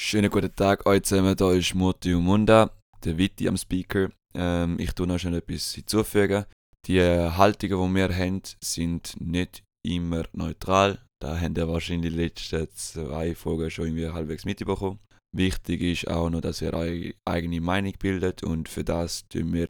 Schönen 0.00 0.30
guten 0.30 0.54
Tag 0.54 0.86
euch 0.86 1.02
zusammen, 1.02 1.34
hier 1.36 1.50
ist 1.54 1.74
Mutti 1.74 2.14
und 2.14 2.22
Munda, 2.22 2.70
der 3.04 3.18
Witti 3.18 3.48
am 3.48 3.56
Speaker. 3.56 4.10
Ähm, 4.32 4.78
ich 4.78 4.92
tue 4.92 5.08
noch 5.08 5.18
schon 5.18 5.34
etwas 5.34 5.74
hinzufügen. 5.74 6.44
Die 6.86 7.00
Haltungen, 7.00 7.92
die 7.92 7.94
wir 7.96 8.16
haben, 8.16 8.40
sind 8.62 9.20
nicht 9.20 9.64
immer 9.82 10.22
neutral. 10.32 11.00
Da 11.20 11.40
haben 11.40 11.56
wir 11.56 11.66
wahrscheinlich 11.66 12.12
die 12.12 12.16
letzten 12.16 12.68
zwei 12.72 13.34
Folgen 13.34 13.72
schon 13.72 13.86
irgendwie 13.86 14.08
halbwegs 14.08 14.44
mitbekommen. 14.44 15.00
Wichtig 15.36 15.82
ist 15.82 16.06
auch 16.06 16.30
noch, 16.30 16.42
dass 16.42 16.62
ihr 16.62 16.74
eure 16.74 17.14
eigene 17.24 17.60
Meinung 17.60 17.94
bildet 17.98 18.44
und 18.44 18.68
für 18.68 18.84
das 18.84 19.26
tun 19.28 19.52
wir 19.52 19.68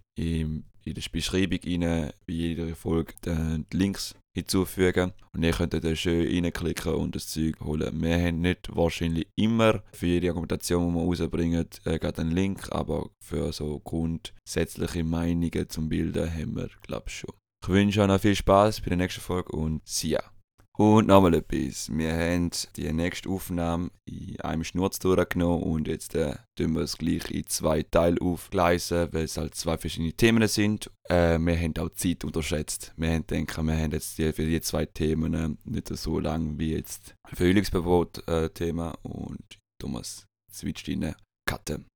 in 0.88 0.94
der 0.94 1.02
Beschreibung 1.10 1.58
rein, 1.64 2.12
wie 2.26 2.36
jede 2.36 2.74
Folge 2.74 3.14
die 3.24 3.76
Links 3.76 4.14
hinzufügen. 4.34 5.12
Und 5.32 5.42
ihr 5.42 5.52
könnt 5.52 5.74
dann 5.74 5.96
schön 5.96 6.44
reinklicken 6.44 6.94
und 6.94 7.14
das 7.14 7.28
Zeug 7.28 7.60
holen. 7.60 8.02
Wir 8.02 8.18
haben 8.18 8.40
nicht 8.40 8.74
wahrscheinlich 8.74 9.28
immer 9.36 9.82
für 9.92 10.06
jede 10.06 10.28
Argumentation, 10.28 10.92
die 10.92 10.98
wir 10.98 11.06
rausbringen, 11.06 11.66
äh, 11.84 11.98
einen 12.16 12.30
Link, 12.30 12.68
aber 12.70 13.10
für 13.20 13.52
so 13.52 13.78
grundsätzliche 13.80 15.04
Meinungen 15.04 15.68
zum 15.68 15.88
Bilden 15.88 16.32
haben 16.32 16.56
wir, 16.56 16.68
glaube 16.82 17.04
ich, 17.08 17.14
schon. 17.14 17.34
Ich 17.62 17.68
wünsche 17.68 18.02
euch 18.02 18.08
noch 18.08 18.20
viel 18.20 18.36
Spaß 18.36 18.80
bei 18.80 18.88
der 18.90 18.98
nächsten 18.98 19.20
Folge 19.20 19.52
und 19.52 19.86
see 19.86 20.08
ya! 20.10 20.37
Und 20.80 21.08
nochmal 21.08 21.34
etwas. 21.34 21.90
Wir 21.90 22.12
haben 22.12 22.52
die 22.76 22.92
nächste 22.92 23.28
Aufnahme 23.30 23.90
in 24.04 24.40
einem 24.42 24.62
Schnurz 24.62 25.00
durchgenommen 25.00 25.64
und 25.64 25.88
jetzt 25.88 26.14
äh, 26.14 26.36
tun 26.54 26.76
wir 26.76 26.82
es 26.82 26.96
gleich 26.96 27.28
in 27.32 27.44
zwei 27.48 27.82
Teile 27.82 28.20
aufgleisen, 28.20 29.12
weil 29.12 29.24
es 29.24 29.36
halt 29.36 29.56
zwei 29.56 29.76
verschiedene 29.76 30.12
Themen 30.12 30.46
sind. 30.46 30.88
Äh, 31.08 31.36
wir 31.40 31.58
haben 31.58 31.76
auch 31.78 31.90
Zeit 31.94 32.22
unterschätzt. 32.22 32.92
Wir 32.96 33.10
haben 33.10 33.26
gedacht, 33.26 33.56
wir 33.60 33.76
haben 33.76 33.90
jetzt 33.90 34.18
die, 34.18 34.32
für 34.32 34.46
die 34.46 34.60
zwei 34.60 34.86
Themen 34.86 35.34
äh, 35.34 35.48
nicht 35.64 35.88
so 35.88 36.20
lang 36.20 36.60
wie 36.60 36.76
jetzt 36.76 37.16
Verhüllungsverbot-Thema 37.26 38.92
äh, 38.92 39.08
und 39.08 39.58
Thomas 39.80 40.26
switcht 40.48 40.88
rein. 40.88 41.16
Cutten. 41.44 41.86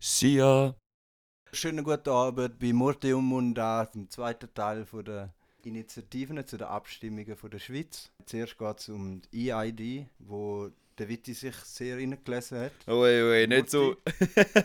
See 0.00 0.36
ya! 0.36 0.74
Schönen 1.52 1.84
guten 1.84 2.08
Abend 2.08 2.58
bei 2.58 2.72
Mortium 2.72 3.34
und 3.34 3.60
auch 3.60 3.94
im 3.94 4.08
zweiten 4.08 4.48
Teil 4.54 4.86
von 4.86 5.04
der 5.04 5.34
Initiativen 5.66 6.46
zu 6.46 6.56
den 6.56 6.66
Abstimmungen 6.66 7.36
von 7.36 7.50
der 7.50 7.58
Schweiz. 7.58 8.10
Zuerst 8.26 8.58
geht 8.58 8.78
es 8.78 8.88
um 8.88 9.20
die 9.32 9.50
EID, 9.50 10.06
wo 10.18 10.70
der 10.98 11.08
Witti 11.08 11.34
sich 11.34 11.54
sehr 11.56 11.96
reingelesen 11.96 12.58
hat. 12.58 12.72
Oh, 12.86 13.04
ey, 13.04 13.22
oh, 13.22 13.32
ey, 13.32 13.46
nicht 13.46 13.70
so, 13.70 13.96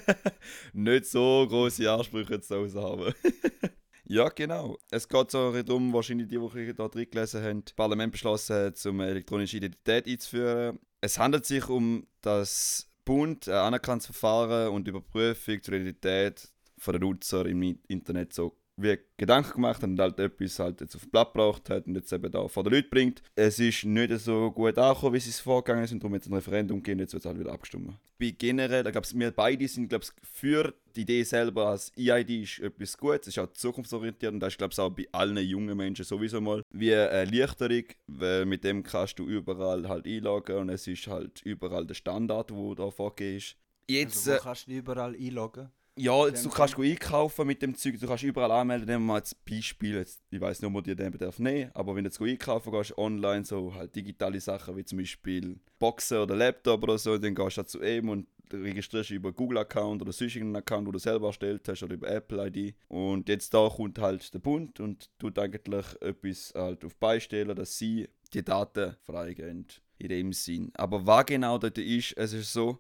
nicht 0.74 1.06
so 1.06 1.46
große 1.48 1.92
Ansprüche 1.92 2.40
zu 2.40 2.82
haben. 2.82 3.14
ja, 4.06 4.30
genau. 4.30 4.78
Es 4.92 5.08
geht 5.08 5.32
so 5.32 5.52
darum, 5.62 5.92
wahrscheinlich 5.94 6.28
die, 6.28 6.38
die 6.38 6.50
hier 6.52 6.74
drin 6.74 7.10
gelesen 7.10 7.44
haben, 7.44 7.66
das 7.66 7.74
Parlament 7.74 8.12
beschlossen 8.12 8.56
hat, 8.56 8.86
um 8.86 9.00
elektronische 9.00 9.58
Identität 9.58 10.08
einzuführen. 10.08 10.80
Es 11.02 11.18
handelt 11.18 11.46
sich 11.46 11.68
um 11.70 12.06
das 12.22 12.90
Bund 13.06 13.48
ein 13.48 13.56
anerkanntes 13.56 14.06
Verfahren 14.06 14.70
und 14.74 14.88
Überprüfung 14.88 15.64
zur 15.64 15.74
Identität 15.74 16.50
von 16.78 16.94
der 16.94 17.02
Nutzer 17.02 17.46
im 17.46 17.80
Internet 17.88 18.34
so 18.34 18.56
wie 18.82 19.00
Gedanken 19.18 19.54
gemacht 19.54 19.82
hat 19.82 19.90
und 19.90 20.00
halt 20.00 20.20
etwas 20.20 20.60
halt 20.60 20.82
jetzt 20.82 20.96
auf 20.96 21.10
Blatt 21.10 21.34
gebracht 21.34 21.70
hat 21.70 21.88
und 21.88 21.96
jetzt 21.96 22.12
eben 22.14 22.32
da 22.32 22.48
vor 22.48 22.64
den 22.64 22.74
Leuten 22.74 22.90
bringt. 22.90 23.22
Es 23.36 23.60
ist 23.60 23.86
nicht 23.86 24.18
so 24.20 24.52
gut 24.52 24.78
angekommen, 24.78 25.14
wie 25.14 25.20
sie 25.20 25.30
es 25.30 25.40
vorgegangen 25.40 25.84
ist 25.84 25.92
und 25.92 26.02
darum 26.02 26.14
jetzt 26.14 26.28
ein 26.28 26.34
Referendum 26.34 26.82
gehen, 26.82 27.00
jetzt 27.00 27.14
wird 27.14 27.22
es 27.22 27.28
halt 27.28 27.40
wieder 27.40 27.52
abgestimmt. 27.52 27.94
Bei 28.18 28.34
generell, 28.38 28.84
da 28.84 28.92
gab's 28.92 29.18
wir 29.18 29.32
beide 29.32 29.68
sind, 29.68 29.90
glaube 29.90 30.06
für 30.24 30.74
die 30.96 31.02
Idee 31.02 31.24
selber 31.24 31.68
als 31.68 31.92
EID 31.98 32.30
ist 32.44 32.60
etwas 32.60 32.98
Gutes, 32.98 33.28
es 33.28 33.28
ist 33.28 33.40
auch 33.40 33.52
zukunftsorientiert 33.54 34.34
und 34.34 34.40
das 34.40 34.54
ist, 34.54 34.58
glaube 34.58 34.74
ich, 34.74 34.80
auch 34.80 34.90
bei 34.90 35.08
allen 35.12 35.38
jungen 35.38 35.78
Menschen 35.78 36.06
sowieso 36.06 36.42
mal 36.42 36.64
wie 36.72 36.94
eine 36.94 37.08
Erleichterung, 37.08 37.86
weil 38.08 38.46
mit 38.46 38.64
dem 38.64 38.84
kannst 38.84 39.20
du 39.20 39.28
überall 39.28 39.88
halt 39.88 40.06
einloggen 40.06 40.58
und 40.58 40.70
es 40.70 40.88
ist 40.88 41.08
halt 41.08 41.42
überall 41.44 41.86
der 41.86 41.96
Standard, 41.96 42.52
wo 42.52 42.76
da 42.76 42.90
vorgegeben 42.92 43.38
ist. 43.38 43.56
Jetzt, 43.88 44.18
also, 44.18 44.32
wo 44.32 44.36
äh, 44.36 44.40
kannst 44.40 44.68
du 44.68 44.72
überall 44.72 45.16
einloggen? 45.16 45.70
Ja, 46.00 46.28
jetzt, 46.28 46.46
du 46.46 46.50
kannst 46.50 46.80
einkaufen 46.80 47.46
mit 47.46 47.62
dem 47.62 47.76
Zeug, 47.76 48.00
du 48.00 48.08
kannst 48.08 48.24
überall 48.24 48.52
anmelden. 48.52 48.88
Nehmen 48.88 49.04
wir 49.04 49.08
mal 49.08 49.16
als 49.16 49.36
Beispiel, 49.36 49.96
jetzt, 49.96 50.22
ich 50.32 50.40
weiß 50.40 50.62
nicht, 50.62 50.68
ob 50.68 50.74
man 50.74 50.84
die 50.84 50.96
nehmen 50.96 51.18
darf, 51.18 51.40
nehmen, 51.40 51.72
aber 51.74 51.94
wenn 51.94 52.06
du 52.06 52.10
jetzt 52.10 52.22
einkaufen 52.22 52.72
gehst, 52.72 52.98
online, 52.98 53.44
so 53.44 53.74
halt 53.74 53.94
digitale 53.94 54.40
Sachen 54.40 54.78
wie 54.78 54.86
zum 54.86 55.00
Beispiel 55.00 55.60
Boxen 55.78 56.20
oder 56.20 56.38
Laptop 56.38 56.84
oder 56.84 56.98
so, 56.98 57.18
dann 57.18 57.36
gehst 57.36 57.58
du 57.58 57.60
halt 57.60 57.70
zu 57.70 57.84
ihm 57.84 58.08
und 58.08 58.28
registrierst 58.54 59.12
über 59.12 59.34
Google-Account 59.34 60.02
oder 60.02 60.14
sonst 60.14 60.36
irgendeinen 60.36 60.64
Account, 60.64 60.88
den 60.88 60.94
du 60.94 61.00
selber 61.00 61.28
erstellt 61.28 61.68
hast 61.68 61.84
oder 61.84 61.96
über 61.96 62.10
Apple-ID. 62.10 62.76
Und 62.88 63.28
jetzt 63.28 63.54
da 63.54 63.68
kommt 63.70 64.00
halt 64.00 64.34
der 64.34 64.40
Bund 64.40 64.80
und 64.80 65.10
tut 65.20 65.38
eigentlich 65.38 65.86
etwas 66.02 66.54
halt 66.56 66.84
auf 66.86 66.96
beistellen, 66.96 67.56
dass 67.56 67.78
sie 67.78 68.08
die 68.34 68.44
Daten 68.44 68.96
freigeben 69.02 69.68
in 69.98 70.10
dem 70.10 70.34
Sinn. 70.34 70.72
Aber 70.76 71.06
was 71.06 71.26
genau 71.26 71.58
dort 71.58 71.78
ist, 71.78 72.14
es 72.18 72.34
ist 72.34 72.54
so, 72.54 72.80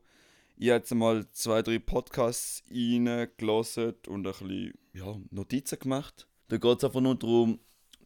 ich 0.61 0.69
habe 0.69 0.79
jetzt 0.79 0.93
mal 0.93 1.25
zwei, 1.31 1.61
drei 1.61 1.79
Podcasts 1.79 2.63
reingelassen 2.69 3.95
und 4.07 4.27
ein 4.27 4.33
bisschen 4.33 4.73
ja, 4.91 5.15
Notizen 5.31 5.79
gemacht. 5.79 6.27
Da 6.49 6.57
geht 6.57 6.77
es 6.79 6.83
einfach 6.83 6.99
nur 6.99 7.15
darum, 7.15 7.59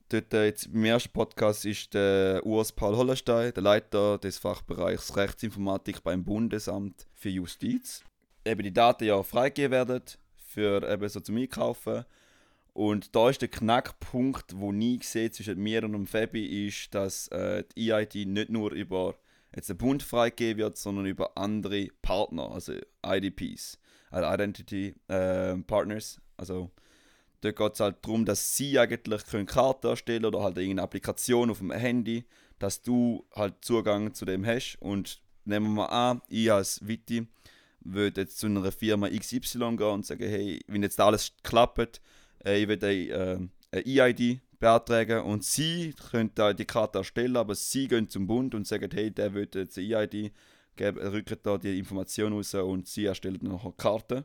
dort 0.09 0.31
äh, 0.35 0.45
jetzt 0.45 0.67
im 0.67 0.85
ersten 0.85 1.11
Podcast 1.11 1.65
ist 1.65 1.95
der 1.95 2.45
Urs 2.45 2.71
Paul 2.71 2.95
Hollenstein, 2.95 3.55
der 3.55 3.63
Leiter 3.63 4.19
des 4.19 4.37
Fachbereichs 4.37 5.17
Rechtsinformatik 5.17 6.03
beim 6.03 6.23
Bundesamt 6.23 7.07
für 7.15 7.29
Justiz. 7.29 8.03
Eben 8.45 8.61
die 8.61 8.73
Daten 8.73 9.05
ja 9.05 9.23
freigegeben 9.23 9.71
werden 9.71 10.03
für 10.35 10.87
eben 10.87 11.09
so 11.09 11.21
zum 11.21 11.37
Einkaufen. 11.37 12.05
Und 12.73 13.15
da 13.15 13.31
ist 13.31 13.41
der 13.41 13.49
Knackpunkt, 13.49 14.59
wo 14.59 14.71
nie 14.71 14.99
sehe 15.01 15.31
zwischen 15.31 15.59
mir 15.59 15.83
und 15.83 15.93
dem 15.93 16.05
Fabi, 16.05 16.67
ist, 16.67 16.93
dass 16.93 17.29
äh, 17.29 17.63
die 17.75 17.91
EID 17.91 18.27
nicht 18.27 18.49
nur 18.49 18.71
über 18.73 19.15
jetzt 19.55 19.69
der 19.69 19.75
Bund 19.75 20.03
freigegeben 20.03 20.63
wird, 20.63 20.77
sondern 20.77 21.05
über 21.05 21.37
andere 21.37 21.87
Partner, 22.01 22.51
also 22.51 22.73
IDPs, 23.05 23.79
also 24.09 24.33
Identity 24.33 24.95
äh, 25.07 25.55
Partners. 25.57 26.19
Also 26.37 26.71
dort 27.41 27.55
geht 27.55 27.73
es 27.73 27.79
halt 27.79 27.97
darum, 28.01 28.25
dass 28.25 28.55
sie 28.57 28.79
eigentlich 28.79 29.25
können 29.25 29.45
Karten 29.45 29.87
erstellen 29.87 30.25
oder 30.25 30.41
halt 30.41 30.57
irgendeine 30.57 30.83
Applikation 30.83 31.49
auf 31.49 31.59
dem 31.59 31.71
Handy, 31.71 32.25
dass 32.59 32.81
du 32.81 33.25
halt 33.35 33.55
Zugang 33.61 34.13
zu 34.13 34.25
dem 34.25 34.45
hast. 34.45 34.77
Und 34.79 35.21
nehmen 35.45 35.67
wir 35.67 35.87
mal 35.87 36.11
an, 36.11 36.21
ich 36.29 36.51
als 36.51 36.85
Witti 36.87 37.27
würde 37.81 38.21
jetzt 38.21 38.39
zu 38.39 38.47
einer 38.47 38.71
Firma 38.71 39.09
XY 39.09 39.75
gehen 39.75 39.81
und 39.81 40.05
sagen, 40.05 40.27
hey, 40.27 40.59
wenn 40.67 40.83
jetzt 40.83 40.99
alles 40.99 41.33
klappt, 41.43 42.01
äh, 42.45 42.61
ich 42.61 42.67
will 42.67 42.83
äh, 42.83 43.39
eine 43.71 43.85
EID 43.85 44.39
beantragen 44.63 45.23
und 45.23 45.43
sie 45.43 45.93
können 46.09 46.31
da 46.35 46.53
die 46.53 46.63
Karte 46.63 46.99
erstellen, 46.99 47.35
aber 47.35 47.53
sie 47.53 47.89
gehen 47.89 48.07
zum 48.07 48.27
Bund 48.27 48.55
und 48.55 48.65
sagen, 48.65 48.89
hey, 48.93 49.11
der 49.11 49.33
will 49.33 49.49
jetzt 49.53 49.77
eine 49.77 49.87
EID, 49.87 50.31
geben, 50.77 50.99
rücken 50.99 51.37
da 51.43 51.57
die 51.57 51.77
Information 51.77 52.31
raus 52.31 52.53
und 52.53 52.87
sie 52.87 53.05
erstellen 53.05 53.39
nachher 53.41 53.73
Karte. 53.73 54.23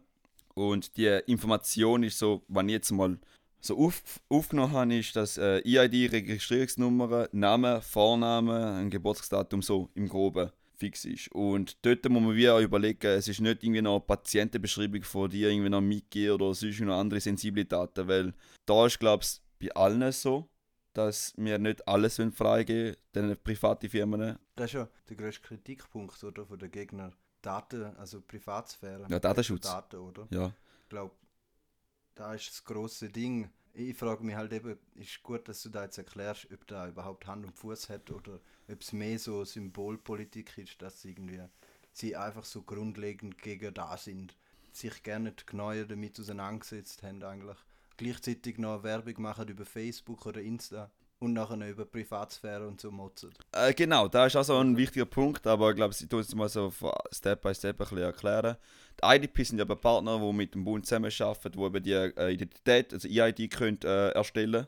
Und 0.54 0.97
die 0.97 1.06
Information 1.27 2.04
ist 2.04 2.21
so, 2.21 2.44
wenn 2.47 2.69
ich 2.69 2.75
jetzt 2.75 2.93
mal 2.93 3.19
so 3.60 3.77
auf, 3.78 4.00
aufgenommen 4.28 4.72
habe, 4.72 4.94
ist, 4.94 5.16
dass 5.16 5.38
äh, 5.38 5.60
EID, 5.65 6.12
Registrierungsnummer, 6.12 7.28
Name, 7.32 7.82
Vorname, 7.82 8.75
ein 8.75 8.91
Geburtsdatum 8.91 9.60
so 9.60 9.91
im 9.97 10.09
Groben 10.09 10.53
fix 10.77 11.04
ist. 11.04 11.32
Und 11.32 11.84
dort 11.84 12.09
muss 12.09 12.22
man 12.22 12.37
wie 12.37 12.48
auch 12.48 12.60
überlegen, 12.60 13.09
es 13.09 13.27
ist 13.27 13.41
nicht 13.41 13.65
irgendwie 13.65 13.82
noch 13.82 13.97
eine 13.97 14.00
Patientenbeschreibung 14.06 15.03
von 15.03 15.28
dir, 15.28 15.50
irgendwie 15.50 15.71
noch 15.71 15.81
mitgehen 15.81 16.31
oder 16.31 16.54
sonst 16.54 16.78
noch 16.81 16.97
andere 16.97 17.21
sensible 17.21 17.65
Daten, 17.65 18.06
weil 18.06 18.34
da 18.66 18.87
ist, 18.87 19.00
glaube 19.00 19.25
ich, 19.25 19.41
bei 19.58 19.70
allen 19.74 20.12
so, 20.12 20.48
dass 20.92 21.32
wir 21.36 21.58
nicht 21.58 21.86
alles 21.86 22.20
freigeben 22.34 22.96
den 23.14 23.36
privaten 23.42 23.88
Firmen. 23.88 24.38
Das 24.56 24.66
ist 24.66 24.74
ja 24.74 24.88
der 25.08 25.16
größte 25.16 25.42
Kritikpunkt 25.42 26.22
oder, 26.24 26.46
von 26.46 26.58
den 26.58 26.70
Gegnern. 26.70 27.14
Daten, 27.41 27.97
also 27.97 28.20
Privatsphäre. 28.20 29.06
Ja, 29.08 29.20
Datenschutz. 29.20 29.62
Daten, 29.62 29.97
oder? 29.97 30.26
Ja. 30.30 30.52
Ich 30.82 30.88
glaube, 30.88 31.14
da 32.14 32.34
ist 32.34 32.48
das 32.48 32.64
große 32.64 33.10
Ding. 33.10 33.48
Ich 33.74 33.97
frage 33.97 34.24
mich 34.24 34.34
halt 34.34 34.52
eben, 34.52 34.76
ist 34.97 35.22
gut, 35.22 35.47
dass 35.48 35.62
du 35.62 35.68
da 35.68 35.84
jetzt 35.84 35.98
erklärst, 35.98 36.48
ob 36.52 36.66
da 36.66 36.88
überhaupt 36.88 37.26
Hand 37.28 37.47
und 37.47 37.56
Fuß 37.56 37.91
hat 37.91 38.10
oder 38.10 38.41
ob 38.68 38.80
es 38.80 38.92
mehr 38.92 39.18
so 39.20 39.44
Symbolpolitik 39.44 40.58
ist, 40.58 40.82
dass 40.82 41.04
irgendwie 41.04 41.41
sie 41.92 42.16
einfach 42.16 42.44
so 42.44 42.62
grundlegend 42.62 43.38
gegen 43.41 43.72
da 43.72 43.97
sind, 43.97 44.36
sich 44.72 45.03
gerne 45.04 45.33
genauer 45.47 45.84
damit 45.84 46.18
auseinandergesetzt 46.18 47.04
haben 47.04 47.22
eigentlich 47.22 47.56
gleichzeitig 47.98 48.56
noch 48.56 48.83
Werbung 48.83 49.21
machen 49.22 49.48
über 49.48 49.66
Facebook 49.66 50.24
oder 50.24 50.41
Insta 50.41 50.91
und 51.18 51.34
nachher 51.34 51.68
über 51.68 51.84
Privatsphäre 51.84 52.66
und 52.66 52.80
so 52.80 52.91
motzen. 52.91 53.30
Äh, 53.53 53.74
genau, 53.74 54.09
da 54.09 54.27
ist 54.27 54.36
also 54.36 54.56
ein 54.59 54.77
wichtiger 54.77 55.04
Punkt, 55.04 55.47
aber 55.47 55.71
ich 55.71 55.77
glaube, 55.77 55.95
ich 55.98 56.09
tue 56.09 56.21
es 56.21 56.34
mal 56.34 56.48
so 56.48 56.72
Step 57.12 57.42
by 57.42 57.54
Step 57.54 57.77
ein 57.80 57.84
bisschen 57.84 57.98
erklären. 57.98 58.56
Die 59.03 59.16
IDP 59.16 59.42
sind 59.45 59.59
ja 59.59 59.65
Partner, 59.65 60.18
die 60.18 60.33
mit 60.33 60.54
dem 60.54 60.65
Bund 60.65 60.86
zusammenarbeiten, 60.86 61.53
die 61.53 61.60
eben 61.60 61.83
die 61.83 61.92
äh, 61.92 62.33
Identität, 62.33 62.95
also 62.95 63.09
EID, 63.09 63.50
können, 63.50 63.78
äh, 63.83 64.10
erstellen 64.10 64.66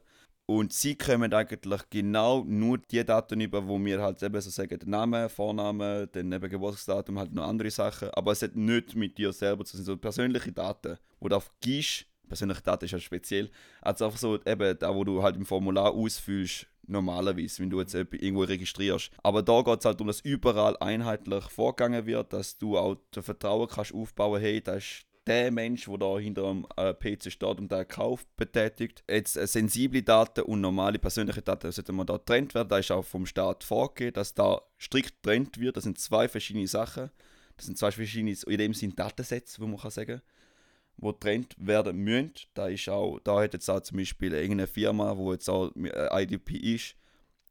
und 0.51 0.73
sie 0.73 0.97
kommen 0.97 1.33
eigentlich 1.33 1.83
genau 1.91 2.43
nur 2.45 2.79
die 2.79 3.05
Daten 3.05 3.41
über, 3.41 3.69
wo 3.69 3.79
wir 3.79 4.03
halt 4.03 4.21
eben 4.21 4.41
so 4.41 4.51
sagen, 4.51 4.81
den 4.81 4.91
Namen, 4.91 5.29
Vorname, 5.29 6.09
dann 6.09 6.33
eben 6.33 6.51
Geburtsdatum, 6.51 7.21
halt 7.21 7.33
noch 7.33 7.45
andere 7.45 7.71
Sachen. 7.71 8.11
Aber 8.11 8.33
es 8.33 8.43
hat 8.43 8.57
nicht 8.57 8.97
mit 8.97 9.17
dir 9.17 9.33
selber 9.33 9.65
zu 9.65 9.77
tun, 9.77 9.87
so 9.87 9.97
persönliche 9.97 10.51
Daten, 10.51 10.99
wo 11.21 11.29
du 11.29 11.37
auf 11.37 11.53
gibst 11.61 12.07
persönliche 12.31 12.63
Daten 12.63 12.87
ist 12.87 12.93
ja 12.93 13.01
speziell. 13.01 13.51
Also 13.83 14.07
einfach 14.07 14.19
so, 14.19 14.41
eben, 14.47 14.79
da 14.79 14.95
wo 14.95 15.05
du 15.05 15.23
halt 15.23 15.37
im 15.37 15.45
Formular 15.45 15.93
ausfüllst, 15.93 16.67
normalerweise, 16.87 17.63
wenn 17.63 17.71
du 17.71 17.81
jetzt 17.81 17.95
irgendwo 17.95 18.43
registrierst. 18.43 19.11
Aber 19.23 19.43
da 19.43 19.63
geht 19.63 19.81
es 19.81 19.85
halt 19.85 20.01
um, 20.01 20.07
dass 20.07 20.21
überall 20.21 20.77
einheitlich 20.79 21.45
vorgegangen 21.45 22.07
wird, 22.07 22.33
dass 22.33 22.57
du 22.57 22.79
auch 22.79 22.97
das 23.11 23.25
Vertrauen 23.25 23.69
kannst 23.69 23.93
aufbauen, 23.93 24.41
hey, 24.41 24.63
das 24.63 24.79
ist 24.79 25.07
der 25.27 25.51
Mensch, 25.51 25.85
der 25.85 25.99
da 25.99 26.19
hinter 26.19 26.43
dem 26.43 26.67
äh, 26.77 26.95
PC 26.95 27.31
steht 27.31 27.59
und 27.59 27.71
den 27.71 27.87
Kauf 27.87 28.27
betätigt. 28.37 29.05
Jetzt 29.09 29.37
äh, 29.37 29.47
sensible 29.47 30.03
Daten 30.03 30.43
und 30.43 30.61
normale 30.61 30.99
persönliche 30.99 31.43
Daten 31.43 31.71
sollten 31.71 31.95
man 31.95 32.07
da 32.07 32.17
getrennt 32.17 32.55
werden. 32.55 32.69
Da 32.69 32.79
ist 32.79 32.91
auch 32.91 33.05
vom 33.05 33.27
Staat 33.27 33.63
vorgegeben, 33.63 34.15
dass 34.15 34.35
da 34.35 34.63
strikt 34.79 35.23
getrennt 35.23 35.61
wird. 35.61 35.77
Das 35.77 35.85
sind 35.85 35.99
zwei 35.99 36.27
verschiedene 36.29 36.67
Sachen. 36.67 37.11
Das 37.57 37.67
sind 37.67 37.77
zwei 37.77 37.93
verschiedene, 37.93 38.35
in 38.47 38.59
dem 38.59 38.73
Sinne 38.73 38.95
Datensätze, 38.95 39.61
wo 39.61 39.67
man 39.67 39.79
kann 39.79 39.91
sagen 39.91 40.23
wo 41.01 41.13
getrennt 41.13 41.55
werden 41.59 41.97
müssen. 41.99 42.33
Da 42.55 42.69
ist 42.69 42.89
auch, 42.89 43.19
da 43.21 43.41
hat 43.41 43.55
jetzt 43.55 43.69
auch 43.69 43.81
zum 43.81 43.99
Beispiel 43.99 44.33
irgendeine 44.33 44.67
Firma, 44.67 45.17
wo 45.17 45.33
jetzt 45.33 45.49
auch 45.49 45.71
äh, 45.77 46.23
IDP 46.23 46.57
ist, 46.57 46.97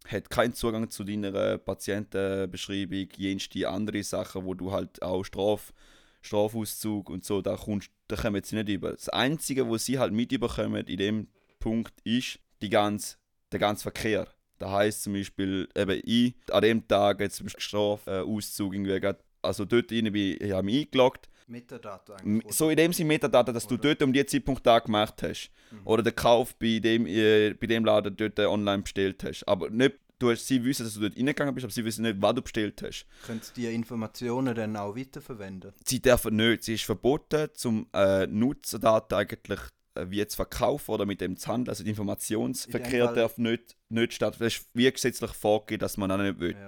hat 0.07 0.30
keinen 0.30 0.54
Zugang 0.54 0.90
zu 0.90 1.04
deiner 1.04 1.57
Patientenbeschreibung, 1.57 3.10
jenste 3.18 3.68
andere 3.69 4.04
Sachen, 4.04 4.46
wo 4.46 4.54
du 4.54 4.72
halt 4.72 5.01
auch 5.01 5.24
Straf 5.24 5.74
Strafauszug 6.22 7.10
und 7.10 7.24
so, 7.24 7.42
da, 7.42 7.56
kommst, 7.56 7.92
da 8.07 8.16
kommen 8.16 8.44
sie 8.44 8.56
nicht 8.56 8.69
über. 8.69 8.92
Das 8.92 9.10
Einzige, 9.10 9.69
was 9.69 9.86
sie 9.86 10.00
halt 10.00 10.13
mitbekommen 10.13 10.86
in 10.86 10.98
dem 10.98 11.28
Punkt, 11.60 11.94
ist 12.04 12.40
die 12.62 12.69
ganze, 12.69 13.18
der 13.52 13.60
ganze 13.60 13.84
Verkehr. 13.84 14.28
Da 14.57 14.72
heißt 14.72 15.04
zum 15.04 15.13
Beispiel, 15.13 15.69
eben 15.75 16.02
ich, 16.04 16.36
an 16.52 16.62
dem 16.62 16.88
Tag 16.88 17.22
jetzt 17.22 17.42
Strafauszug 17.62 18.74
irgendwie 18.74 19.00
grad, 19.00 19.24
also 19.42 19.63
dort 19.63 19.92
rein 19.92 20.12
bin 20.12 20.38
ich, 20.40 20.40
mich 20.63 20.86
eingeloggt. 20.86 21.30
Metadata 21.50 22.16
eigentlich. 22.16 22.54
So 22.54 22.69
in 22.69 22.78
dem 22.78 22.94
Sinne 22.94 23.07
Metadata, 23.07 23.51
dass 23.51 23.66
oder? 23.66 23.78
du 23.78 23.88
dort 23.90 24.04
um 24.04 24.13
die 24.13 24.25
Zeitpunkt 24.25 24.66
da 24.66 24.80
gemacht 24.80 25.22
hast. 25.24 25.51
Mhm. 25.72 25.81
Oder 25.86 26.04
den 26.04 26.16
Kauf 26.16 26.56
bei 26.56 26.80
dem, 26.80 27.06
äh, 27.06 27.54
bei 27.54 27.68
dem 27.68 27.86
Laden 27.86 28.16
dort 28.16 28.40
online 28.40 28.84
bestellt 28.84 29.24
hast. 29.24 29.48
Aber 29.48 29.69
nicht 29.69 29.96
du 30.19 30.31
hast, 30.31 30.46
sie 30.46 30.63
wissen, 30.63 30.84
dass 30.86 30.94
du 30.94 31.01
dort 31.01 31.18
reingegangen 31.18 31.56
bist, 31.56 31.66
aber 31.66 31.74
sie 31.74 31.86
wissen 31.86 32.04
nicht, 32.04 32.22
was 32.22 32.36
du 32.36 32.42
bestellt 32.42 32.81
hast. 32.84 33.06
Können 33.25 33.42
sie 33.42 33.54
diese 33.56 33.72
Informationen 33.72 34.54
dann 34.54 34.75
auch 34.75 34.96
weiterverwenden? 34.96 35.74
Sie 35.86 36.01
dürfen 36.01 36.36
nicht. 36.36 36.63
Sie 36.63 36.75
ist 36.75 36.84
verboten, 36.84 37.50
zum 37.54 37.88
äh, 37.94 38.28
Nutzerdaten 38.28 39.18
eigentlich 39.18 39.60
äh, 39.95 40.06
wie 40.10 40.25
zu 40.28 40.36
verkaufen 40.36 40.92
oder 40.92 41.06
mit 41.06 41.22
dem 41.22 41.38
zu 41.38 41.48
handeln. 41.48 41.69
Also 41.69 41.84
der 41.84 41.92
Informationsverkehr 41.92 43.13
darf 43.13 43.38
nicht, 43.38 43.75
nicht 43.90 44.13
stattfinden. 44.13 44.45
Das 44.45 44.56
ist 44.56 44.69
wie 44.74 44.92
gesetzlich 44.92 45.31
vorgegeben, 45.31 45.80
dass 45.80 45.98
man 45.98 46.10
das 46.10 46.19
nicht 46.19 46.40
will. 46.40 46.52
Ja. 46.52 46.66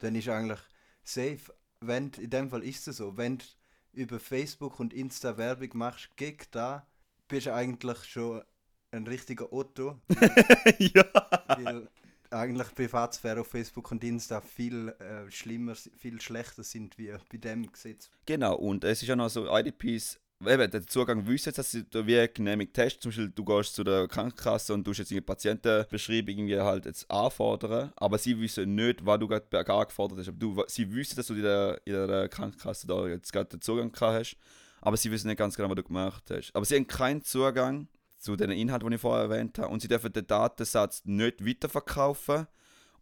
Dann 0.00 0.14
ist 0.14 0.28
eigentlich 0.28 0.60
safe, 1.04 1.40
wenn, 1.80 2.10
in 2.18 2.30
dem 2.30 2.50
Fall 2.50 2.64
ist 2.64 2.86
es 2.88 2.96
so, 2.96 3.16
wenn 3.16 3.38
du 3.38 3.44
über 3.92 4.20
Facebook 4.20 4.80
und 4.80 4.92
Insta 4.92 5.36
Werbung 5.36 5.70
machst 5.74 6.16
gegen 6.16 6.46
da, 6.50 6.86
bist 7.26 7.46
du 7.46 7.54
eigentlich 7.54 8.04
schon 8.04 8.42
ein 8.90 9.06
richtiger 9.06 9.52
Otto. 9.52 10.00
ja. 10.78 11.04
Weil 11.48 11.88
eigentlich 12.30 12.74
Privatsphäre 12.74 13.40
auf 13.40 13.48
Facebook 13.48 13.90
und 13.90 14.04
Insta 14.04 14.40
viel 14.40 14.88
äh, 14.88 15.30
schlimmer, 15.30 15.74
viel 15.74 16.20
schlechter 16.20 16.62
sind 16.62 16.98
wie 16.98 17.14
bei 17.30 17.38
dem 17.38 17.70
Gesetz. 17.70 18.10
Genau, 18.26 18.54
und 18.56 18.84
es 18.84 19.02
ist 19.02 19.08
ja 19.08 19.16
noch 19.16 19.30
so, 19.30 19.46
IDPs, 19.54 20.20
eben, 20.46 20.70
der 20.70 20.86
Zugang 20.86 21.26
wissen 21.26 21.52
dass 21.54 21.70
sie 21.70 21.84
da 21.88 22.06
wie 22.06 22.28
genehmigt 22.32 22.78
hast. 22.78 23.00
Zum 23.00 23.10
Beispiel, 23.10 23.30
du 23.30 23.44
gehst 23.44 23.74
zu 23.74 23.84
der 23.84 24.06
Krankenkasse 24.08 24.74
und 24.74 24.86
du 24.86 24.92
jetzt 24.92 25.10
eine 25.10 25.22
Patientenbeschreibung 25.22 26.28
irgendwie 26.28 26.60
halt 26.60 26.86
jetzt 26.86 27.10
anfordern, 27.10 27.92
aber 27.96 28.18
sie 28.18 28.38
wissen 28.40 28.74
nicht, 28.74 29.04
was 29.04 29.18
du 29.18 29.28
gerade 29.28 29.72
angefordert 29.72 30.18
hast. 30.18 30.28
Aber 30.28 30.38
du, 30.38 30.64
sie 30.68 30.94
wissen, 30.94 31.16
dass 31.16 31.26
du 31.26 31.34
in 31.34 31.42
der, 31.42 31.80
in 31.84 31.92
der 31.92 32.28
Krankenkasse 32.28 32.86
da 32.86 33.06
jetzt 33.08 33.32
gerade 33.32 33.50
den 33.50 33.60
Zugang 33.60 33.92
hast, 34.00 34.36
aber 34.80 34.96
sie 34.96 35.10
wissen 35.10 35.26
nicht 35.26 35.38
ganz 35.38 35.56
genau, 35.56 35.68
was 35.70 35.76
du 35.76 35.82
gemacht 35.82 36.24
hast. 36.30 36.54
Aber 36.54 36.64
sie 36.64 36.76
haben 36.76 36.86
keinen 36.86 37.22
Zugang 37.22 37.88
zu 38.18 38.36
den 38.36 38.50
Inhalten, 38.50 38.88
die 38.88 38.96
ich 38.96 39.00
vorher 39.00 39.24
erwähnt 39.24 39.58
habe. 39.58 39.68
Und 39.68 39.80
sie 39.80 39.88
dürfen 39.88 40.12
den 40.12 40.26
Datensatz 40.26 41.02
nicht 41.04 41.44
weiterverkaufen. 41.44 42.46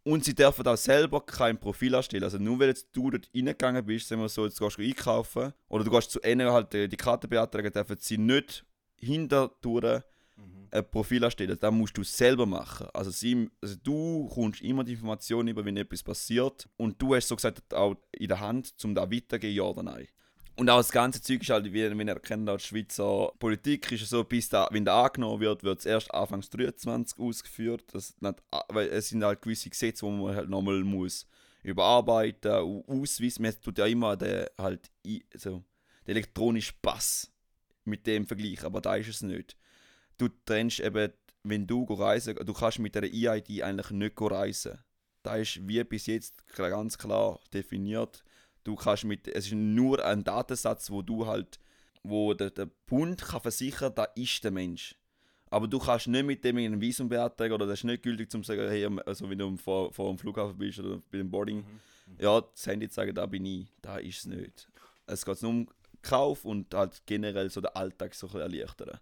Und 0.07 0.23
sie 0.23 0.33
dürfen 0.33 0.65
auch 0.65 0.77
selber 0.77 1.19
kein 1.19 1.59
Profil 1.59 1.93
erstellen. 1.93 2.23
Also 2.23 2.37
nur 2.37 2.57
weil 2.59 2.69
jetzt 2.69 2.87
du 2.93 3.11
dort 3.11 3.29
reingegangen 3.35 3.85
bist, 3.85 4.07
sagen 4.07 4.21
wir 4.21 4.29
so, 4.29 4.45
jetzt 4.45 4.57
gehst 4.57 4.77
du 4.77 4.81
einkaufen 4.81 5.53
oder 5.67 5.83
du 5.83 5.91
gehst 5.91 6.11
zu 6.11 6.21
ihnen 6.21 6.49
halt 6.49 6.71
die, 6.71 6.95
Karte 6.95 7.27
beantragen, 7.27 7.73
dürfen 7.73 7.97
sie 7.99 8.17
nicht 8.17 8.63
hinter 8.95 9.51
mhm. 9.65 10.69
ein 10.71 10.89
Profil 10.89 11.23
erstellen. 11.23 11.57
Das 11.59 11.73
musst 11.73 11.97
du 11.97 12.03
selber 12.03 12.45
machen. 12.45 12.87
Also, 12.93 13.11
sie, 13.11 13.49
also 13.61 13.75
du 13.83 14.29
kommst 14.33 14.61
immer 14.61 14.85
die 14.85 14.93
Informationen 14.93 15.49
über, 15.49 15.65
wenn 15.65 15.75
etwas 15.75 16.03
passiert. 16.03 16.69
Und 16.77 17.01
du 17.01 17.13
hast 17.13 17.27
so 17.27 17.35
gesagt 17.35 17.73
auch 17.73 17.97
in 18.13 18.29
der 18.29 18.39
Hand, 18.39 18.75
um 18.85 18.95
da 18.95 19.11
weiterzugehen, 19.11 19.55
ja 19.55 19.63
oder 19.63 19.83
nein. 19.83 20.07
Und 20.57 20.71
auch 20.71 20.77
das 20.77 20.91
ganze 20.91 21.21
Zeug 21.21 21.43
ist 21.43 21.51
halt, 21.51 21.65
wie, 21.65 21.73
wie 21.73 22.03
ihr 22.03 22.19
kennt, 22.19 22.49
die 22.49 22.59
Schweizer 22.59 23.31
Politik 23.37 23.91
ist 23.91 24.09
so, 24.09 24.23
bis 24.23 24.49
da, 24.49 24.67
wenn 24.71 24.85
der 24.85 24.95
angenommen 24.95 25.39
wird, 25.39 25.63
wird 25.63 25.79
es 25.79 25.85
erst 25.85 26.11
Anfangs 26.11 26.49
23 26.49 27.19
ausgeführt. 27.19 27.83
Das 27.93 28.15
nicht, 28.19 28.41
weil 28.69 28.87
es 28.87 29.09
sind 29.09 29.23
halt 29.23 29.43
gewisse 29.43 29.69
Gesetze, 29.69 30.03
wo 30.03 30.09
man 30.09 30.35
halt 30.35 30.49
nochmal 30.49 30.83
muss 30.83 31.27
überarbeiten, 31.61 32.51
ausweisen. 32.87 33.43
Man 33.43 33.53
tut 33.61 33.77
ja 33.77 33.85
immer 33.85 34.17
den, 34.17 34.47
halt, 34.57 34.89
so, 35.35 35.63
den 36.07 36.15
elektronischen 36.15 36.77
Pass 36.81 37.31
mit 37.83 38.07
dem 38.07 38.25
Vergleich, 38.25 38.63
aber 38.63 38.81
da 38.81 38.95
ist 38.95 39.09
es 39.09 39.21
nicht. 39.21 39.55
Du 40.17 40.27
trennst 40.45 40.79
eben, 40.79 41.13
wenn 41.43 41.67
du 41.67 41.83
reisen, 41.83 42.35
du 42.35 42.53
kannst 42.53 42.79
mit 42.79 42.95
der 42.95 43.03
EID 43.03 43.61
eigentlich 43.61 43.91
nicht 43.91 44.19
reisen. 44.19 44.79
Da 45.21 45.35
ist 45.35 45.67
wie 45.67 45.83
bis 45.83 46.07
jetzt 46.07 46.47
ganz 46.55 46.97
klar 46.97 47.39
definiert 47.53 48.23
Du 48.67 48.75
kannst 48.75 49.05
mit, 49.05 49.29
es 49.29 49.45
ist 49.45 49.53
nur 49.53 50.03
ein 50.03 50.25
Datensatz, 50.25 50.91
wo 50.91 51.01
du 51.01 51.25
halt, 51.25 51.57
wo 52.03 52.33
der, 52.33 52.49
der 52.49 52.65
Bund 52.65 53.21
kann 53.21 53.39
versichern, 53.39 53.95
da 53.95 54.03
ist 54.03 54.43
der 54.43 54.51
Mensch. 54.51 54.93
Aber 55.49 55.69
du 55.69 55.79
kannst 55.79 56.07
nicht 56.07 56.25
mit 56.25 56.43
dem 56.43 56.57
ein 56.57 56.81
Visum 56.81 57.07
beantragen 57.07 57.53
oder 57.53 57.65
das 57.65 57.79
ist 57.79 57.83
nicht 57.85 58.03
gültig, 58.03 58.27
um 58.35 58.43
zu 58.43 58.47
sagen, 58.51 58.67
hey, 58.67 58.85
also 59.05 59.29
wenn 59.29 59.37
du 59.37 59.55
vor, 59.55 59.93
vor 59.93 60.09
dem 60.09 60.17
Flughafen 60.17 60.57
bist 60.57 60.79
oder 60.79 60.97
bei 61.09 61.19
dem 61.19 61.31
Boarding, 61.31 61.59
mhm. 61.59 61.63
mhm. 62.07 62.17
ja, 62.19 62.41
das 62.41 62.67
Handy 62.67 62.89
zu 62.89 62.95
sagen, 62.95 63.15
da 63.15 63.25
bin 63.25 63.45
ich, 63.45 63.71
da 63.81 63.99
ist 63.99 64.17
es 64.17 64.25
nicht. 64.25 64.67
Es 65.05 65.23
geht 65.23 65.41
nur 65.43 65.51
um 65.51 65.69
Kauf 66.01 66.43
und 66.43 66.73
halt 66.73 67.03
generell 67.05 67.49
so 67.49 67.61
den 67.61 67.73
Alltag 67.73 68.15
so 68.15 68.27
ein 68.27 68.41
erleichtern. 68.41 68.99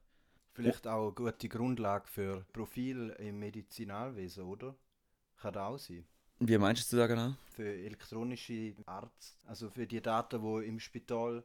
Vielleicht 0.54 0.86
auch 0.86 1.06
eine 1.06 1.12
gute 1.32 1.50
Grundlage 1.50 2.08
für 2.08 2.46
Profil 2.54 3.16
im 3.18 3.40
Medizinalwesen, 3.40 4.44
oder? 4.44 4.76
Kann 5.38 5.54
das 5.54 5.64
auch 5.64 5.80
sein. 5.80 6.06
Wie 6.40 6.58
meinst 6.58 6.92
du 6.92 6.98
das 6.98 7.08
genau? 7.08 7.34
Für 7.52 7.68
elektronische 7.68 8.76
Arzt, 8.86 9.38
also 9.46 9.70
für 9.70 9.88
die 9.88 10.02
Daten, 10.02 10.42
die 10.42 10.68
im 10.68 10.80
Spital 10.80 11.44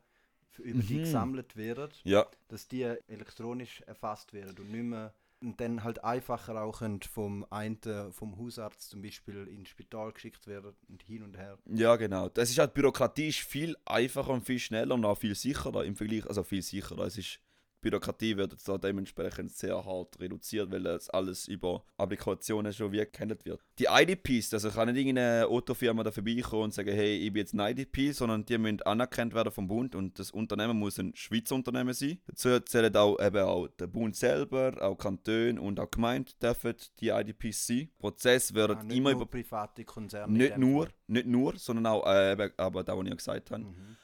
über 0.59 0.83
die 0.83 0.95
mhm. 0.95 1.03
gesammelt 1.05 1.57
werden, 1.57 1.91
ja. 2.05 2.27
dass 2.49 2.67
die 2.69 2.83
elektronisch 2.83 3.83
erfasst 3.83 4.33
werden 4.33 4.57
und 4.59 4.71
nicht 4.71 4.83
mehr 4.83 5.15
und 5.43 5.59
dann 5.61 5.83
halt 5.85 6.05
einfacher 6.05 6.63
auch 6.63 6.83
vom 7.11 7.47
einen, 7.51 7.79
vom 8.13 8.39
Hausarzt 8.39 8.91
zum 8.91 9.03
Beispiel 9.03 9.47
ins 9.49 9.71
Spital 9.71 10.13
geschickt 10.13 10.47
werden 10.47 10.75
und 10.89 11.03
hin 11.03 11.23
und 11.23 11.37
her. 11.37 11.59
Ja, 11.67 11.97
genau. 11.97 12.29
Das 12.29 12.51
ist 12.51 12.59
halt 12.59 12.75
bürokratisch 12.75 13.45
viel 13.45 13.77
einfacher 13.87 14.31
und 14.31 14.45
viel 14.45 14.59
schneller 14.59 14.95
und 14.95 15.05
auch 15.05 15.17
viel 15.17 15.35
sicherer 15.35 15.85
im 15.85 15.97
Vergleich, 15.97 16.27
also 16.27 16.43
viel 16.43 16.63
sicherer. 16.63 17.07
Es 17.07 17.17
ist 17.17 17.41
Bürokratie 17.81 18.37
wird 18.37 18.53
jetzt 18.53 18.69
da 18.69 18.79
dementsprechend 18.79 19.51
sehr 19.53 19.85
hart 19.85 20.21
reduziert, 20.21 20.71
weil 20.71 20.83
das 20.83 21.11
alles 21.11 21.49
über 21.49 21.85
Applikationen 21.97 22.73
schon 22.73 22.93
wie 22.93 23.05
gehandelt 23.05 23.45
wird. 23.45 23.61
Die 23.79 23.87
IDPs, 23.89 24.53
also 24.53 24.71
kann 24.71 24.89
nicht 24.89 24.99
irgendeine 24.99 25.47
Autofirma 25.47 26.03
da 26.03 26.11
vorbeikommen 26.11 26.65
und 26.65 26.75
sagen, 26.75 26.93
hey, 26.93 27.17
ich 27.17 27.33
bin 27.33 27.41
jetzt 27.41 27.55
ein 27.55 27.61
IDP, 27.61 28.13
sondern 28.13 28.45
die 28.45 28.59
müssen 28.59 28.83
anerkannt 28.83 29.35
werden 29.35 29.53
vom 29.53 29.67
Bund 29.67 29.95
und 29.95 30.19
das 30.19 30.31
Unternehmen 30.31 30.79
muss 30.79 30.99
ein 30.99 31.15
Schweizer 31.15 31.55
Unternehmen 31.55 31.95
sein. 31.95 32.19
Dazu 32.27 32.61
zählen 32.61 32.95
auch, 32.97 33.19
eben 33.21 33.45
auch 33.45 33.69
der 33.69 33.87
Bund 33.87 34.17
selber, 34.17 34.75
auch 34.81 34.97
Kantone 34.97 35.61
und 35.61 35.81
auch 35.81 35.91
Gemeinden 35.91 36.33
dürfen 36.41 36.75
die 37.01 37.09
IDPs 37.09 37.67
sein. 37.67 37.89
Der 37.97 38.09
Prozess 38.09 38.55
wird 38.55 38.71
ah, 38.71 38.85
immer 38.89 39.13
über 39.13 39.27
private 39.27 39.85
Konzerne. 39.85 40.33
Nicht 40.33 40.59
nur, 40.59 40.89
nicht 41.07 41.27
nur, 41.27 41.57
sondern 41.57 41.87
auch, 41.87 42.07
äh, 42.07 42.33
eben, 42.33 42.53
aber 42.57 42.85
da, 42.85 42.97
was 42.97 43.05
ich 43.05 43.11
ja 43.11 43.17
gesagt 43.17 43.51
habe. 43.51 43.65
Mhm. 43.65 43.97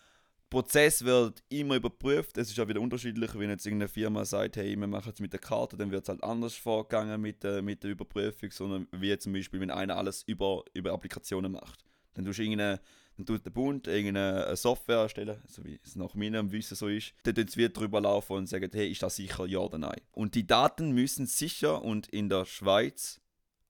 Prozess 0.49 1.05
wird 1.05 1.43
immer 1.49 1.77
überprüft. 1.77 2.39
Es 2.39 2.51
ist 2.51 2.61
auch 2.61 2.69
wieder 2.69 2.81
unterschiedlich, 2.81 3.35
wenn 3.35 3.51
jetzt 3.51 3.67
irgendeine 3.67 3.89
Firma 3.89 4.25
sagt, 4.25 4.57
hey, 4.57 4.77
wir 4.79 4.87
machen 4.87 5.13
es 5.13 5.21
mit 5.21 5.33
der 5.33 5.41
Karte, 5.41 5.77
dann 5.77 5.91
wird 5.91 6.05
es 6.05 6.09
halt 6.09 6.23
anders 6.23 6.55
vorgegangen 6.55 7.21
mit 7.21 7.43
der, 7.43 7.63
mit 7.63 7.83
der 7.83 7.91
Überprüfung, 7.91 8.51
sondern 8.51 8.87
wie 8.93 9.17
zum 9.19 9.33
Beispiel, 9.33 9.61
wenn 9.61 9.71
einer 9.71 9.97
alles 9.97 10.23
über, 10.23 10.65
über 10.73 10.93
Applikationen 10.93 11.53
macht. 11.53 11.85
Dann 12.15 12.25
tust 12.25 12.39
du 12.39 12.45
irgendeine, 12.45 12.81
dann 13.17 13.27
tut 13.27 13.45
der 13.45 13.51
Bund 13.51 13.89
irgendeine 13.89 14.55
Software 14.57 14.99
erstellen, 14.99 15.43
so 15.49 15.65
wie 15.65 15.81
es 15.85 15.97
nach 15.97 16.15
meinem 16.15 16.53
Wissen 16.53 16.77
so 16.77 16.89
ist. 16.89 17.13
Dann 17.25 17.35
tun 17.35 17.49
sie 17.49 17.59
wieder 17.59 17.71
drüber 17.71 18.01
laufen 18.01 18.37
und 18.37 18.47
sagen, 18.47 18.71
hey, 18.73 18.91
ist 18.91 19.03
das 19.03 19.17
sicher 19.17 19.47
ja 19.47 19.59
oder 19.59 19.79
nein? 19.79 20.01
Und 20.13 20.35
die 20.35 20.47
Daten 20.47 20.93
müssen 20.93 21.27
sicher 21.27 21.83
und 21.83 22.07
in 22.09 22.29
der 22.29 22.45
Schweiz 22.45 23.21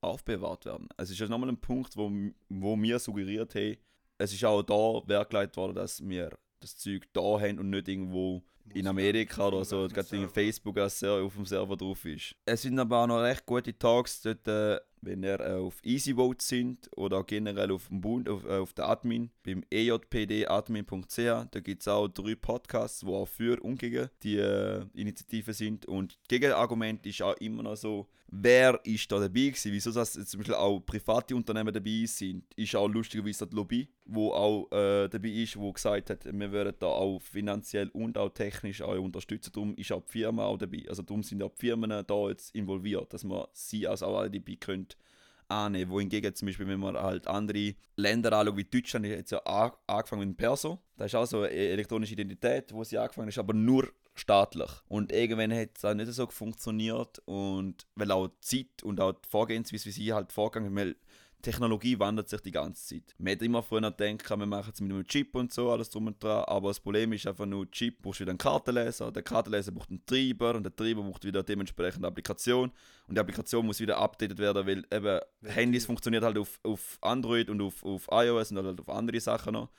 aufbewahrt 0.02 0.66
werden. 0.66 0.88
Also 0.96 1.10
es 1.10 1.14
ist 1.14 1.20
ja 1.20 1.28
nochmal 1.28 1.48
ein 1.48 1.60
Punkt, 1.60 1.96
wo, 1.96 2.12
wo 2.48 2.76
mir 2.76 2.98
suggeriert, 2.98 3.54
hey, 3.54 3.78
es 4.18 4.32
ist 4.32 4.44
auch 4.44 4.62
da 4.62 5.08
Werk 5.08 5.56
worden, 5.56 5.74
dass 5.74 6.06
wir 6.06 6.30
das 6.60 6.76
Zeug 6.76 7.08
da 7.12 7.40
haben 7.40 7.58
und 7.58 7.70
nicht 7.70 7.88
irgendwo 7.88 8.42
in 8.74 8.86
Amerika 8.86 9.48
oder 9.48 9.64
so, 9.64 9.88
gerade 9.88 10.16
in 10.16 10.28
Facebook 10.28 10.78
auf 10.78 10.98
dem 11.00 11.44
Server 11.44 11.76
drauf 11.76 12.04
ist. 12.04 12.34
Es 12.44 12.62
sind 12.62 12.78
aber 12.78 13.02
auch 13.02 13.06
noch 13.06 13.20
recht 13.20 13.46
gute 13.46 13.76
Talks 13.76 14.22
dort, 14.22 14.46
äh, 14.48 14.78
wenn 15.06 15.22
ihr 15.22 15.40
äh, 15.40 15.54
auf 15.54 15.80
EasyVote 15.82 16.44
sind 16.44 16.90
oder 16.96 17.22
generell 17.24 17.70
auf 17.70 17.88
dem 17.88 18.00
Bund, 18.00 18.28
auf, 18.28 18.44
äh, 18.44 18.58
auf 18.58 18.72
der 18.74 18.88
Admin, 18.88 19.30
beim 19.42 19.62
ejpdadmin.ch, 19.70 21.16
da 21.50 21.60
gibt 21.60 21.82
es 21.82 21.88
auch 21.88 22.08
drei 22.08 22.34
Podcasts, 22.34 23.00
die 23.00 23.06
auch 23.06 23.26
für 23.26 23.62
und 23.62 23.78
gegen 23.78 24.08
die 24.22 24.36
äh, 24.36 24.84
Initiative 24.94 25.54
sind. 25.54 25.86
Und 25.86 26.18
das 26.22 26.28
Gegenargument 26.28 27.06
ist 27.06 27.22
auch 27.22 27.36
immer 27.36 27.62
noch 27.62 27.76
so, 27.76 28.08
wer 28.28 28.80
ist 28.84 29.10
da 29.10 29.20
dabei 29.20 29.48
gewesen? 29.48 29.72
Wieso 29.72 29.92
dass 29.92 30.12
zum 30.12 30.38
Beispiel 30.38 30.54
auch 30.54 30.80
private 30.80 31.36
Unternehmen 31.36 31.72
dabei 31.72 32.04
sind, 32.06 32.44
ist 32.56 32.74
auch 32.74 32.88
lustigerweise 32.88 33.46
die 33.46 33.54
Lobby, 33.54 33.88
wo 34.04 34.32
auch 34.32 34.68
dabei 34.70 35.28
ist, 35.28 35.56
wo 35.56 35.72
gesagt 35.72 36.10
hat, 36.10 36.24
wir 36.24 36.52
würden 36.52 36.74
da 36.78 36.86
auch 36.86 37.20
finanziell 37.20 37.88
und 37.90 38.18
auch 38.18 38.30
technisch 38.30 38.55
auch 38.82 38.98
unterstützen. 38.98 39.52
Darum 39.52 39.74
ist 39.76 39.92
auch 39.92 40.02
die 40.02 40.12
Firma 40.12 40.44
auch 40.44 40.58
dabei. 40.58 40.84
Also 40.88 41.02
darum 41.02 41.22
sind 41.22 41.42
auch 41.42 41.52
die 41.52 41.66
Firmen 41.66 42.04
da 42.06 42.28
jetzt 42.28 42.54
involviert, 42.54 43.12
dass 43.12 43.24
man 43.24 43.46
sie 43.52 43.86
als 43.86 44.02
auch 44.02 44.26
dabei 44.28 44.56
können 44.56 44.88
annehmen. 45.48 45.90
Wohingegen 45.90 46.34
zum 46.34 46.46
Beispiel, 46.46 46.66
wenn 46.68 46.80
man 46.80 46.96
halt 46.96 47.26
andere 47.26 47.74
Länder 47.96 48.32
anschaut, 48.32 48.56
wie 48.56 48.64
Deutschland, 48.64 49.06
hat 49.06 49.30
ja 49.30 49.72
angefangen 49.86 50.28
mit 50.28 50.36
Perso. 50.36 50.78
Das 50.96 51.08
ist 51.08 51.14
auch 51.14 51.26
so 51.26 51.38
eine 51.42 51.50
elektronische 51.50 52.14
Identität, 52.14 52.72
wo 52.72 52.84
sie 52.84 52.98
angefangen 52.98 53.28
ist, 53.28 53.38
aber 53.38 53.54
nur 53.54 53.88
staatlich. 54.14 54.70
Und 54.88 55.12
irgendwann 55.12 55.52
hat 55.52 55.76
es 55.76 55.84
auch 55.84 55.94
nicht 55.94 56.12
so 56.12 56.26
funktioniert 56.26 57.20
und 57.26 57.86
weil 57.94 58.10
auch 58.10 58.28
die 58.28 58.40
Zeit 58.40 58.82
und 58.82 59.00
auch 59.00 59.12
die 59.12 59.28
Vorgehensweise, 59.28 59.86
wie 59.86 59.90
sie 59.90 60.12
halt 60.12 60.32
vorgegangen 60.32 60.74
weil 60.74 60.96
Technologie 61.42 61.98
wandert 61.98 62.28
sich 62.28 62.40
die 62.40 62.50
ganze 62.50 62.86
Zeit. 62.86 63.14
Man 63.18 63.32
hat 63.32 63.42
immer 63.42 63.62
früher 63.62 63.80
gedacht, 63.80 64.28
wir 64.30 64.46
machen 64.46 64.72
es 64.72 64.80
mit 64.80 64.90
einem 64.90 65.06
Chip 65.06 65.34
und 65.34 65.52
so, 65.52 65.70
alles 65.70 65.90
drum 65.90 66.08
und 66.08 66.22
dran, 66.22 66.44
aber 66.46 66.68
das 66.68 66.80
Problem 66.80 67.12
ist 67.12 67.26
einfach 67.26 67.46
nur, 67.46 67.70
Chip 67.70 68.02
braucht 68.02 68.20
wieder 68.20 68.30
einen 68.30 68.38
Kartenleser, 68.38 69.12
der 69.12 69.22
Kartenleser 69.22 69.72
braucht 69.72 69.90
einen 69.90 70.04
Treiber 70.06 70.54
und 70.54 70.64
der 70.64 70.74
Treiber 70.74 71.02
braucht 71.02 71.24
wieder 71.24 71.42
dementsprechend 71.42 71.98
eine 71.98 72.08
Applikation 72.08 72.72
und 73.06 73.14
die 73.14 73.20
Applikation 73.20 73.64
muss 73.64 73.80
wieder 73.80 73.98
updated 73.98 74.38
werden, 74.38 74.66
weil 74.66 74.84
eben 74.90 75.20
Handys 75.44 75.86
funktioniert 75.86 76.24
halt 76.24 76.38
auf, 76.38 76.58
auf 76.62 76.98
Android 77.00 77.48
und 77.50 77.60
auf, 77.60 77.84
auf 77.84 78.08
iOS 78.10 78.50
und 78.50 78.58
halt 78.64 78.80
auf 78.80 78.88
andere 78.88 79.20
Sachen 79.20 79.52
noch. 79.52 79.70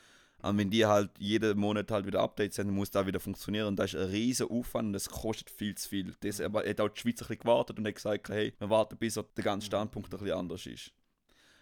Und 0.41 0.57
wenn 0.57 0.69
die 0.69 0.85
halt 0.85 1.09
jeden 1.17 1.57
Monat 1.57 1.89
halt 1.89 2.05
wieder 2.05 2.21
Updates 2.21 2.59
haben, 2.59 2.69
muss 2.69 2.91
das 2.91 3.07
wieder 3.07 3.19
funktionieren. 3.19 3.67
Und 3.67 3.77
das 3.77 3.93
ist 3.93 3.99
ein 3.99 4.09
riesiger 4.09 4.51
Aufwand 4.51 4.87
und 4.87 4.93
das 4.93 5.09
kostet 5.09 5.49
viel 5.49 5.75
zu 5.75 5.89
viel. 5.89 6.13
Das 6.19 6.39
hat 6.39 6.81
auch 6.81 6.89
die 6.89 6.99
Schweiz 6.99 7.21
ein 7.21 7.27
bisschen 7.27 7.39
gewartet 7.39 7.79
und 7.79 7.87
hat 7.87 7.95
gesagt, 7.95 8.29
hey, 8.29 8.53
wir 8.59 8.69
warten 8.69 8.97
bis 8.97 9.15
der 9.15 9.43
ganze 9.43 9.65
Standpunkt 9.65 10.13
ein 10.13 10.19
bisschen 10.19 10.37
anders 10.37 10.65
ist. 10.67 10.91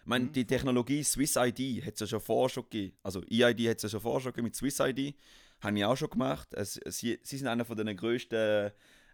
Ich 0.05 0.09
meine, 0.09 0.27
die 0.27 0.45
Technologie 0.45 1.03
Swiss 1.03 1.35
ID 1.35 1.83
hat 1.83 1.95
es 1.95 2.01
ja 2.01 2.05
schon 2.05 2.19
vorher 2.19 2.49
schon 2.49 2.63
gegeben. 2.65 2.95
Also 3.01 3.23
EID 3.23 3.69
hat 3.69 3.77
es 3.77 3.83
ja 3.83 3.89
schon 3.89 4.01
vorher 4.01 4.21
schon 4.21 4.33
gegeben 4.33 4.45
mit 4.45 4.55
Swiss 4.55 4.79
ID. 4.79 5.15
Habe 5.61 5.79
ich 5.79 5.83
auch 5.83 5.97
schon 5.97 6.11
gemacht. 6.11 6.53
Es, 6.53 6.79
sie, 6.85 7.17
sie 7.23 7.37
sind 7.37 7.47
einer 7.47 7.65
von 7.65 7.75
den 7.75 7.97
grössten 7.97 8.71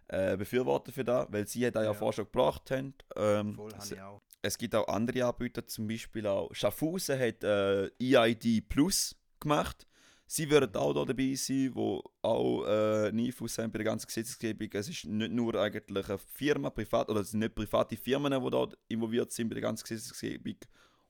äh, 0.08 0.36
Befürworter 0.36 0.92
für 0.92 1.02
das, 1.02 1.28
weil 1.30 1.46
sie 1.46 1.70
da 1.70 1.80
ja, 1.80 1.92
ja 1.92 1.94
vorher 1.94 2.12
schon 2.12 2.24
gebracht 2.26 2.70
haben. 2.70 2.92
Ähm, 3.16 3.54
Voll, 3.54 3.72
habe 3.72 3.86
ich 3.86 4.00
auch. 4.02 4.20
Es 4.42 4.58
gibt 4.58 4.74
auch 4.74 4.86
andere 4.86 5.24
Anbieter, 5.24 5.66
zum 5.66 5.88
Beispiel 5.88 6.26
auch 6.26 6.54
Schaffhausen 6.54 7.18
hat 7.18 7.42
äh, 7.42 7.90
EID 7.98 8.68
Plus 8.68 9.16
gemacht. 9.40 9.86
Sie 10.34 10.48
würden 10.48 10.74
auch 10.76 10.94
da 10.94 11.04
dabei 11.04 11.34
sein, 11.34 11.72
wo 11.74 12.02
auch 12.22 12.64
äh, 12.64 13.08
einen 13.08 13.26
Einfluss 13.26 13.58
haben 13.58 13.70
bei 13.70 13.80
der 13.80 13.84
ganzen 13.84 14.06
Gesetzgebung. 14.06 14.66
Es 14.72 14.88
ist 14.88 15.04
nicht 15.04 15.30
nur 15.30 15.54
eigentlich 15.56 15.84
eine 15.90 16.18
Firma, 16.18 16.70
privat, 16.70 17.10
oder 17.10 17.20
es 17.20 17.32
sind 17.32 17.40
nicht 17.40 17.54
private 17.54 17.98
Firmen, 17.98 18.42
die 18.42 18.50
da 18.50 18.66
involviert 18.88 19.30
sind 19.30 19.50
bei 19.50 19.56
der 19.56 19.60
ganzen 19.60 19.86
Gesetzgebung. 19.86 20.56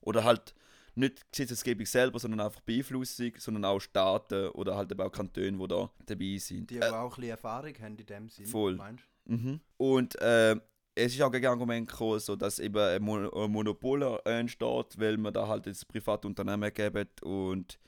Oder 0.01 0.25
halt 0.25 0.53
nicht 0.95 1.21
die 1.37 1.43
Gesetzgebung 1.43 1.85
selber, 1.85 2.19
sondern 2.19 2.41
einfach 2.41 2.59
Beeinflussung, 2.59 3.31
sondern 3.37 3.63
auch 3.63 3.79
Staaten 3.79 4.49
oder 4.49 4.75
halt 4.75 4.99
auch 4.99 5.09
Kantone, 5.09 5.53
die 5.53 5.67
da 5.69 5.89
dabei 6.05 6.37
sind. 6.37 6.69
Die 6.69 6.79
äh, 6.79 6.89
auch 6.89 7.03
ein 7.03 7.09
bisschen 7.15 7.29
Erfahrung 7.29 7.73
haben 7.79 7.95
in 7.97 8.05
dem 8.05 8.27
Sinne, 8.27 8.49
voll. 8.49 8.77
Mhm. 9.23 9.61
Und 9.77 10.21
äh, 10.21 10.57
es 10.95 11.13
ist 11.13 11.21
auch 11.21 11.31
gegen 11.31 11.45
Argument 11.45 11.89
gekommen, 11.89 12.19
so 12.19 12.35
dass 12.35 12.59
eben 12.59 12.77
ein 12.77 13.01
Monopol 13.01 14.19
entsteht, 14.25 14.99
weil 14.99 15.15
man 15.15 15.31
da 15.31 15.47
halt 15.47 15.65
jetzt 15.65 15.87
private 15.87 16.27
Unternehmen 16.27 16.73
geben 16.73 17.07
und 17.21 17.79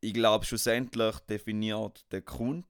ich 0.00 0.14
glaube, 0.14 0.44
schlussendlich 0.44 1.18
definiert 1.20 2.04
der 2.12 2.22
Kunde, 2.22 2.68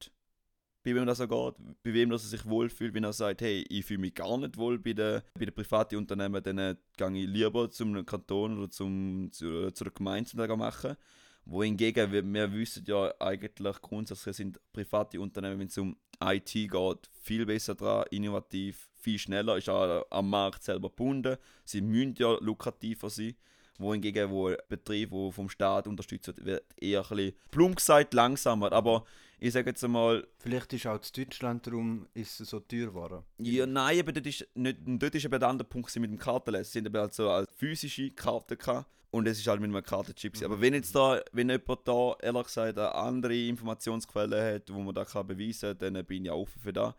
bei 0.85 0.95
wem 0.95 1.07
das 1.07 1.19
so 1.19 1.29
geht, 1.29 1.55
bei 1.83 1.93
wem 1.93 2.11
das 2.11 2.25
er 2.25 2.29
sich 2.29 2.47
wohlfühlt, 2.47 2.95
wenn 2.95 3.05
er 3.05 3.13
sagt, 3.13 3.43
hey, 3.43 3.65
ich 3.69 3.85
fühle 3.85 4.01
mich 4.01 4.15
gar 4.15 4.39
nicht 4.39 4.57
wohl 4.57 4.79
bei 4.79 4.93
den, 4.93 5.23
bei 5.35 5.45
den 5.45 5.55
privaten 5.55 5.97
Unternehmen, 5.97 6.43
dann 6.43 6.79
gehe 6.97 7.25
ich 7.25 7.29
lieber 7.29 7.71
zum 7.71 8.07
Kanton 8.07 8.59
oder 8.59 8.71
zum, 8.71 9.29
zu, 9.33 9.71
zu 9.73 9.85
der 9.85 9.93
Gemeinde 9.93 10.31
zu 10.31 10.37
machen. 10.37 10.97
Wohingegen, 11.45 12.13
wir, 12.13 12.25
wir 12.25 12.53
wissen 12.53 12.85
ja 12.87 13.13
eigentlich 13.19 13.81
grundsätzlich 13.81 14.37
sind 14.37 14.61
private 14.73 15.21
Unternehmen, 15.21 15.61
wenn 15.61 15.69
es 15.69 15.79
um 15.79 15.97
IT 16.23 16.53
geht, 16.53 17.11
viel 17.23 17.47
besser 17.47 17.75
dran, 17.75 18.05
innovativ, 18.11 18.89
viel 18.95 19.19
schneller, 19.19 19.57
ist 19.57 19.69
auch 19.69 20.05
am 20.11 20.31
Markt 20.31 20.63
selber 20.63 20.89
gebunden. 20.89 21.37
Sie 21.65 21.81
müssen 21.81 22.15
ja 22.19 22.37
lukrativer 22.41 23.09
sein 23.09 23.35
wohingegen 23.79 24.31
wo 24.31 24.53
Betrieb, 24.69 25.11
wo 25.11 25.31
vom 25.31 25.49
Staat 25.49 25.87
unterstützt 25.87 26.27
wird, 26.29 26.45
wird 26.45 26.65
eher 26.77 27.01
ein 27.01 27.17
bisschen, 27.17 27.33
plump 27.51 27.77
gesagt, 27.77 28.15
langsamer. 28.15 28.73
Aber 28.73 29.05
ich 29.39 29.53
sage 29.53 29.71
jetzt 29.71 29.85
einmal... 29.85 30.27
Vielleicht 30.39 30.73
ist 30.73 30.87
auch 30.87 30.97
in 30.97 31.25
Deutschland 31.25 31.67
darum 31.67 32.07
ist 32.15 32.41
es 32.41 32.51
so 32.51 32.61
teuer 32.61 32.87
geworden. 32.87 33.23
Ja, 33.39 33.67
nein, 33.67 34.01
aber 34.01 34.13
dort 34.13 34.27
ist, 34.27 34.47
nicht, 34.55 34.79
dort 34.85 35.15
ist 35.15 35.25
eben 35.25 35.39
der 35.39 35.49
andere 35.49 35.69
Punkt 35.69 35.95
mit 35.97 36.11
dem 36.11 36.19
Kartenlesen. 36.19 36.63
Es 36.63 36.73
sind 36.73 36.87
eben 36.87 36.97
also 36.97 37.31
als 37.31 37.51
physische 37.55 38.11
Karten 38.11 38.59
gehabt 38.59 38.87
und 39.11 39.27
es 39.27 39.39
ist 39.39 39.47
halt 39.47 39.61
mit 39.61 39.71
einem 39.71 39.83
Kartenchip. 39.83 40.37
Mhm. 40.37 40.45
Aber 40.45 40.61
wenn 40.61 40.75
jetzt 40.75 40.95
da, 40.95 41.21
wenn 41.33 41.49
jemand 41.49 41.87
da 41.87 42.17
ehrlich 42.21 42.45
gesagt 42.45 42.79
eine 42.79 42.95
andere 42.95 43.37
Informationsquelle 43.47 44.55
hat, 44.55 44.73
wo 44.73 44.81
man 44.81 44.95
da 44.95 45.05
kann 45.05 45.27
beweisen 45.27 45.79
kann, 45.79 45.95
dann 45.95 46.05
bin 46.05 46.25
ich 46.25 46.31
auch 46.31 46.43
offen 46.43 46.61
für 46.61 46.73
das. 46.73 46.95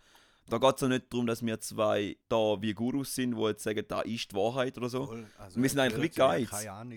Da 0.49 0.57
geht 0.57 0.77
es 0.77 0.83
auch 0.83 0.87
nicht 0.87 1.11
darum, 1.11 1.27
dass 1.27 1.45
wir 1.45 1.59
zwei 1.59 2.17
da 2.27 2.61
wie 2.61 2.73
Gurus 2.73 3.15
sind, 3.15 3.35
die 3.35 3.41
jetzt 3.41 3.63
sagen, 3.63 3.83
da 3.87 4.01
ist 4.01 4.31
die 4.31 4.35
Wahrheit 4.35 4.77
oder 4.77 4.89
so. 4.89 5.13
Also 5.37 5.61
wir 5.61 5.69
sind 5.69 5.79
eigentlich 5.79 6.15
wie 6.15 6.19
Guides. 6.19 6.51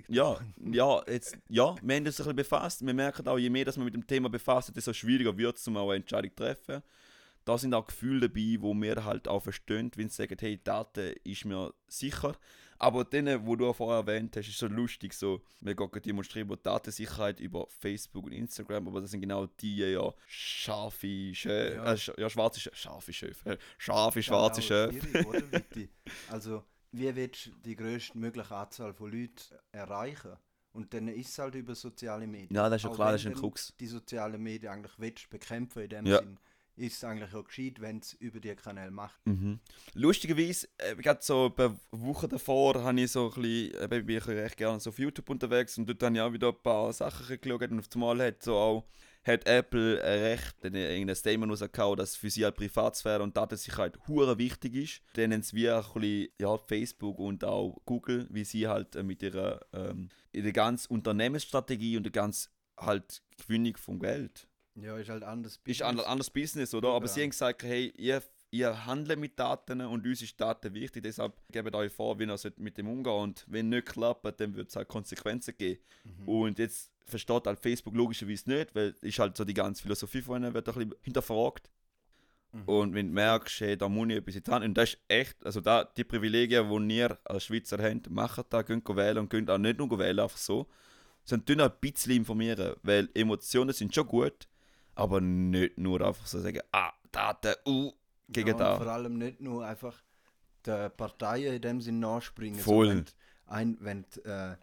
Ja, 0.09 0.38
ja, 0.73 1.02
jetzt, 1.06 1.37
ja, 1.49 1.75
wir 1.82 1.97
haben 1.97 2.06
uns 2.06 2.21
ein 2.21 2.25
bisschen 2.25 2.37
befasst. 2.37 2.87
Wir 2.87 2.94
merken 2.94 3.28
auch, 3.28 3.38
je 3.38 3.50
mehr 3.50 3.64
dass 3.64 3.76
man 3.76 3.85
mit 3.85 3.94
dem 3.94 4.06
Thema 4.06 4.28
befasst, 4.28 4.75
desto 4.75 4.92
schwieriger 4.92 5.37
wird 5.37 5.56
es, 5.56 5.66
um 5.68 5.76
auch 5.76 5.90
eine 5.90 5.97
Entscheidung 5.97 6.30
zu 6.30 6.37
treffen. 6.37 6.82
Da 7.44 7.59
sind 7.59 7.75
auch 7.75 7.87
Gefühle 7.87 8.28
dabei, 8.28 8.56
wo 8.61 8.73
wir 8.75 9.04
halt 9.04 9.26
auch 9.26 9.42
verstehen, 9.42 9.90
wenn 9.97 10.09
sie 10.09 10.16
sagen, 10.16 10.37
hey, 10.38 10.61
Daten 10.62 11.14
ist 11.25 11.44
mir 11.44 11.75
sicher. 11.88 12.37
Aber 12.83 13.05
denen, 13.05 13.47
wo 13.47 13.55
du 13.55 13.73
vorher 13.73 14.01
erwähnt 14.01 14.37
hast, 14.37 14.49
ist 14.49 14.59
so 14.59 14.67
lustig, 14.67 15.15
so, 15.15 15.41
wir 15.61 15.77
gehen 15.77 16.03
demonstrieren 16.05 16.49
über 16.49 16.57
Datensicherheit 16.57 17.39
über 17.39 17.69
Facebook 17.79 18.25
und 18.25 18.33
Instagram, 18.33 18.89
aber 18.89 19.01
das 19.01 19.12
sind 19.12 19.21
genau 19.21 19.47
die 19.47 19.77
ja 19.77 20.12
scharfe 20.27 21.33
Schöfe, 21.33 21.75
ja. 21.77 21.93
Äh, 21.93 22.21
ja, 22.21 22.29
schwarze 22.29 22.59
Schöfe, 22.59 22.77
scharfe 22.77 23.12
Schöfe, 23.12 23.59
scharfe, 23.79 24.21
schwarze 24.21 24.62
Schöfe. 24.62 25.89
also, 26.29 26.65
wie 26.91 27.15
willst 27.15 27.47
du 27.47 27.51
die 27.65 27.77
größtmögliche 27.77 28.57
Anzahl 28.57 28.93
von 28.93 29.12
Leuten 29.12 29.55
erreichen? 29.71 30.37
Und 30.73 30.93
dann 30.93 31.07
ist 31.07 31.29
es 31.29 31.39
halt 31.39 31.55
über 31.55 31.77
soziale 31.77 32.27
Medien. 32.27 32.53
Ja, 32.53 32.69
das 32.69 32.83
ist 32.83 32.89
ja 32.89 32.95
klar, 32.97 33.12
das 33.12 33.21
ist 33.21 33.29
ein 33.29 33.35
Krux. 33.35 33.75
Die 33.79 33.87
sozialen 33.87 34.43
Medien 34.43 34.73
eigentlich 34.73 34.99
willst 34.99 35.31
bekämpfen 35.31 35.83
in 35.83 35.89
dem 35.89 36.07
ja. 36.07 36.19
Sinn 36.19 36.39
ist 36.76 36.97
es 36.97 37.05
eigentlich 37.05 37.35
auch 37.35 37.45
gescheit, 37.45 37.81
wenn 37.81 37.99
es 37.99 38.14
über 38.14 38.41
die 38.41 38.55
Kanäle 38.55 38.91
macht. 38.91 39.21
Mhm. 39.26 39.61
Lustigerweise, 39.95 40.69
äh, 40.79 40.97
gerade 40.97 41.21
so 41.23 41.52
eine 41.57 41.79
Woche 41.91 42.29
davor, 42.29 42.83
habe 42.83 43.00
ich 43.00 43.12
so 43.12 43.33
ein 43.35 43.43
bisschen, 43.43 43.93
äh, 43.93 44.02
bin 44.02 44.17
ich 44.17 44.26
recht 44.26 44.57
gerne 44.57 44.81
so 44.81 44.91
auf 44.91 44.99
YouTube 44.99 45.29
unterwegs 45.29 45.76
und 45.79 45.88
dort 45.88 46.02
habe 46.02 46.14
ich 46.14 46.21
auch 46.21 46.33
wieder 46.33 46.49
ein 46.49 46.62
paar 46.62 46.93
Sachen 46.93 47.41
geschaut 47.41 47.71
und 47.71 47.79
auf 47.81 47.87
einmal 47.95 48.23
hat 48.23 48.43
so 48.43 48.57
auch 48.57 48.85
hat 49.25 49.47
Apple 49.47 50.02
recht 50.02 50.57
irgendein 50.64 51.14
Statement 51.14 51.52
rausgehauen, 51.52 51.97
dass 51.97 52.17
für 52.17 52.31
sie 52.31 52.45
halt 52.45 52.57
Privatsphäre 52.57 53.23
und 53.23 53.37
Datensicherheit 53.37 53.97
hure 54.09 54.38
wichtig 54.38 54.75
ist. 54.75 55.02
Dann 55.14 55.33
haben 55.33 55.43
sie 55.43 55.71
auch 55.71 55.95
ein 55.95 56.00
bisschen, 56.00 56.29
ja, 56.41 56.59
Facebook 56.59 57.19
und 57.19 57.45
auch 57.45 57.81
Google, 57.85 58.26
wie 58.31 58.45
sie 58.45 58.67
halt 58.67 58.97
äh, 58.97 59.02
mit 59.02 59.23
ihrer, 59.23 59.61
ähm, 59.73 60.09
ihrer 60.33 60.52
ganzen 60.52 60.93
Unternehmensstrategie 60.93 61.97
und 61.97 62.02
der 62.02 62.12
ganzen 62.12 62.50
halt 62.76 63.23
Gewinnung 63.38 63.76
vom 63.76 64.00
Geld 64.00 64.49
ja, 64.75 64.97
ist 64.97 65.11
halt 65.11 65.23
anders 65.23 65.59
Business. 65.59 65.81
Ist 65.81 65.83
ein 65.83 66.00
anderes 66.00 66.31
Business, 66.31 66.75
oder? 66.75 66.88
Aber 66.91 67.07
ja. 67.07 67.12
sie 67.12 67.23
haben 67.23 67.31
gesagt, 67.31 67.62
hey, 67.62 67.93
ihr, 67.97 68.23
ihr 68.50 68.87
handelt 68.87 69.19
mit 69.19 69.38
Daten 69.38 69.81
und 69.83 70.07
uns 70.07 70.23
ist 70.23 70.41
Daten 70.41 70.73
wichtig, 70.75 71.02
deshalb 71.02 71.35
gebt 71.50 71.75
euch 71.75 71.93
vor, 71.93 72.19
wie 72.19 72.25
ihr 72.25 72.52
mit 72.57 72.79
dem 72.79 72.88
umgeht. 72.88 73.12
Und 73.12 73.45
wenn 73.49 73.69
nicht 73.69 73.87
klappt, 73.87 74.41
dann 74.41 74.55
wird 74.55 74.71
es 74.71 74.76
halt 74.76 74.88
Konsequenzen 74.88 75.55
geben. 75.59 75.81
Mhm. 76.05 76.29
Und 76.29 76.59
jetzt 76.59 76.91
versteht 77.05 77.47
halt 77.47 77.61
Facebook 77.61 77.95
logischerweise 77.95 78.49
nicht, 78.49 78.75
weil 78.75 78.95
ist 79.02 79.19
halt 79.19 79.37
so 79.37 79.45
die 79.45 79.55
ganze 79.55 79.83
Philosophie 79.83 80.23
von 80.23 80.43
ihnen 80.43 80.55
wird 80.55 80.69
ein 80.69 80.75
bisschen 80.75 80.95
hinterfragt. 81.02 81.71
Mhm. 82.52 82.62
Und 82.64 82.95
wenn 82.95 83.09
du 83.09 83.12
merkst, 83.12 83.61
hey, 83.61 83.76
da 83.76 83.88
muss 83.88 84.09
ich 84.09 84.17
etwas 84.17 84.35
getan 84.35 84.62
und 84.62 84.75
das 84.75 84.91
ist 84.91 85.00
echt, 85.09 85.45
also 85.45 85.61
da, 85.61 85.85
die 85.85 86.05
Privilegien, 86.05 86.88
die 86.88 86.97
ihr 86.97 87.19
als 87.25 87.45
Schweizer 87.45 87.79
habt, 87.79 88.11
macht 88.11 88.47
da, 88.50 88.62
könnt 88.62 88.88
wählen 88.88 89.19
und 89.19 89.29
könnt 89.29 89.50
auch 89.50 89.59
nicht 89.59 89.79
nur 89.79 89.99
wählen, 89.99 90.21
einfach 90.21 90.38
so, 90.38 90.67
sondern 91.25 91.61
ein 91.61 91.73
bisschen 91.81 92.12
informieren, 92.12 92.75
weil 92.83 93.09
Emotionen 93.14 93.73
sind 93.73 93.95
schon 93.95 94.07
gut, 94.07 94.49
aber 94.95 95.21
nicht 95.21 95.79
nur 95.79 96.01
einfach 96.07 96.27
so 96.27 96.41
sagen, 96.41 96.61
ah, 96.73 96.93
Daten, 97.11 97.55
uh, 97.67 97.93
gegen 98.29 98.49
ja, 98.49 98.55
da. 98.55 98.77
Vor 98.79 98.87
allem 98.87 99.19
nicht 99.19 99.41
nur 99.41 99.65
einfach 99.65 100.03
der 100.65 100.89
Parteien 100.91 101.55
in 101.55 101.63
dem 101.63 101.81
Sinn 101.81 102.01
nachspringen. 102.01 102.61
Voll. 102.61 102.87
So, 102.87 102.93
wenn 102.93 103.05
ein, 103.47 103.77
wenn 103.81 104.05
äh, 104.25 104.57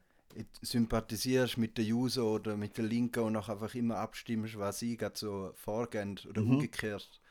sympathisierst 0.62 1.58
mit 1.58 1.78
der 1.78 1.86
Juso 1.86 2.36
oder 2.36 2.56
mit 2.58 2.78
der 2.78 2.86
Linken 2.86 3.24
und 3.24 3.36
auch 3.36 3.50
einfach 3.50 3.74
immer 3.76 3.98
abstimmst, 3.98 4.58
was 4.58 4.80
sie 4.80 4.98
gerade 4.98 5.18
so 5.18 5.52
vorgehen 5.56 6.20
oder 6.28 6.42
mhm. 6.42 6.52
umgekehrt, 6.52 7.22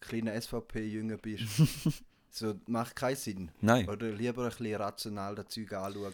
kleiner 0.00 0.40
SVP-Jünger 0.40 1.16
bist. 1.16 1.44
so, 2.30 2.54
macht 2.66 2.96
keinen 2.96 3.16
Sinn. 3.16 3.50
Nein. 3.60 3.88
Oder 3.88 4.10
lieber 4.10 4.44
ein 4.44 4.50
bisschen 4.50 4.76
rational 4.76 5.34
das 5.34 5.48
Zeug 5.48 5.72
anschauen. 5.72 6.12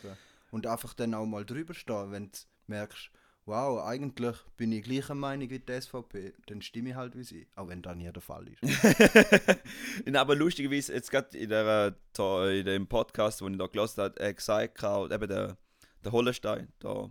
Und 0.51 0.67
einfach 0.67 0.95
dann 0.95 1.15
auch 1.15 1.27
mal 1.27 1.45
drüber 1.45 1.75
stehen, 1.75 2.11
wenn 2.11 2.27
du 2.27 2.39
merkst, 2.67 3.11
wow, 3.45 3.85
eigentlich 3.85 4.37
bin 4.57 4.73
ich 4.73 4.85
gleicher 4.85 5.15
Meinung 5.15 5.51
wie 5.51 5.59
die 5.59 5.81
SVP, 5.81 6.33
dann 6.47 6.63
stimme 6.63 6.91
ich 6.91 6.95
halt 6.95 7.17
wie 7.17 7.25
sie. 7.25 7.47
Auch 7.57 7.69
wenn 7.69 7.83
das 7.83 7.97
nie 7.97 8.11
der 8.11 8.23
Fall 8.23 8.47
ist. 8.49 8.63
Nein, 10.05 10.17
aber 10.17 10.35
lustigerweise, 10.37 10.93
jetzt 10.95 11.11
gerade 11.11 11.37
in, 11.37 11.49
der, 11.49 11.97
da- 12.13 12.49
in 12.51 12.65
dem 12.65 12.87
Podcast, 12.87 13.41
den 13.41 13.53
ich 13.55 13.59
da 13.59 13.67
gelesen 13.67 14.03
habe, 14.03 14.25
hat 14.29 14.37
gesagt, 14.37 14.83
eben 14.83 15.29
der, 15.29 15.57
der 16.05 16.13
Hollenstein, 16.13 16.73
der, 16.83 17.11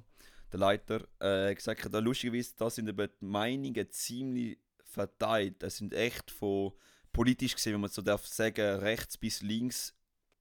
der 0.51 0.59
Leiter, 0.59 1.01
äh, 1.19 1.49
hat 1.49 1.57
gesagt, 1.57 1.93
da 1.93 1.99
lustigerweise, 1.99 2.53
da 2.57 2.69
sind 2.69 2.87
eben 2.89 3.09
die 3.19 3.25
Meinungen 3.25 3.89
ziemlich 3.89 4.57
verteilt. 4.83 5.63
Es 5.63 5.77
sind 5.77 5.93
echt 5.93 6.31
von 6.31 6.71
politisch 7.13 7.55
gesehen, 7.55 7.73
wenn 7.73 7.81
man 7.81 7.89
so 7.89 8.01
darf 8.01 8.25
sagen, 8.25 8.79
rechts 8.79 9.17
bis 9.17 9.41
links 9.41 9.93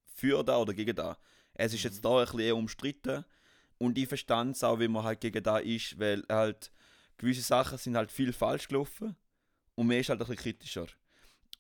für 0.07 0.43
da 0.45 0.57
oder 0.59 0.75
gegen 0.75 0.95
da. 0.95 1.17
Es 1.55 1.75
ist 1.75 1.83
jetzt 1.83 2.05
da 2.05 2.19
ein 2.19 2.25
bisschen 2.25 2.41
eher 2.41 2.57
umstritten 2.57 3.25
und 3.81 3.97
ich 3.97 4.09
verstand 4.09 4.57
es 4.57 4.63
auch, 4.63 4.79
wie 4.79 4.89
man 4.89 5.05
halt 5.05 5.21
gegen 5.21 5.43
da 5.43 5.57
ist, 5.59 5.99
weil 5.99 6.23
halt 6.29 6.71
gewisse 7.17 7.41
Sachen 7.41 7.79
sind 7.79 7.97
halt 7.97 8.13
viel 8.13 8.33
falsch 8.33 8.69
gelaufen 8.69 9.17
und 9.75 9.87
man 9.87 9.97
ist 9.97 10.11
halt 10.11 10.21
ein 10.21 10.27
bisschen 10.27 10.43
kritischer. 10.43 10.87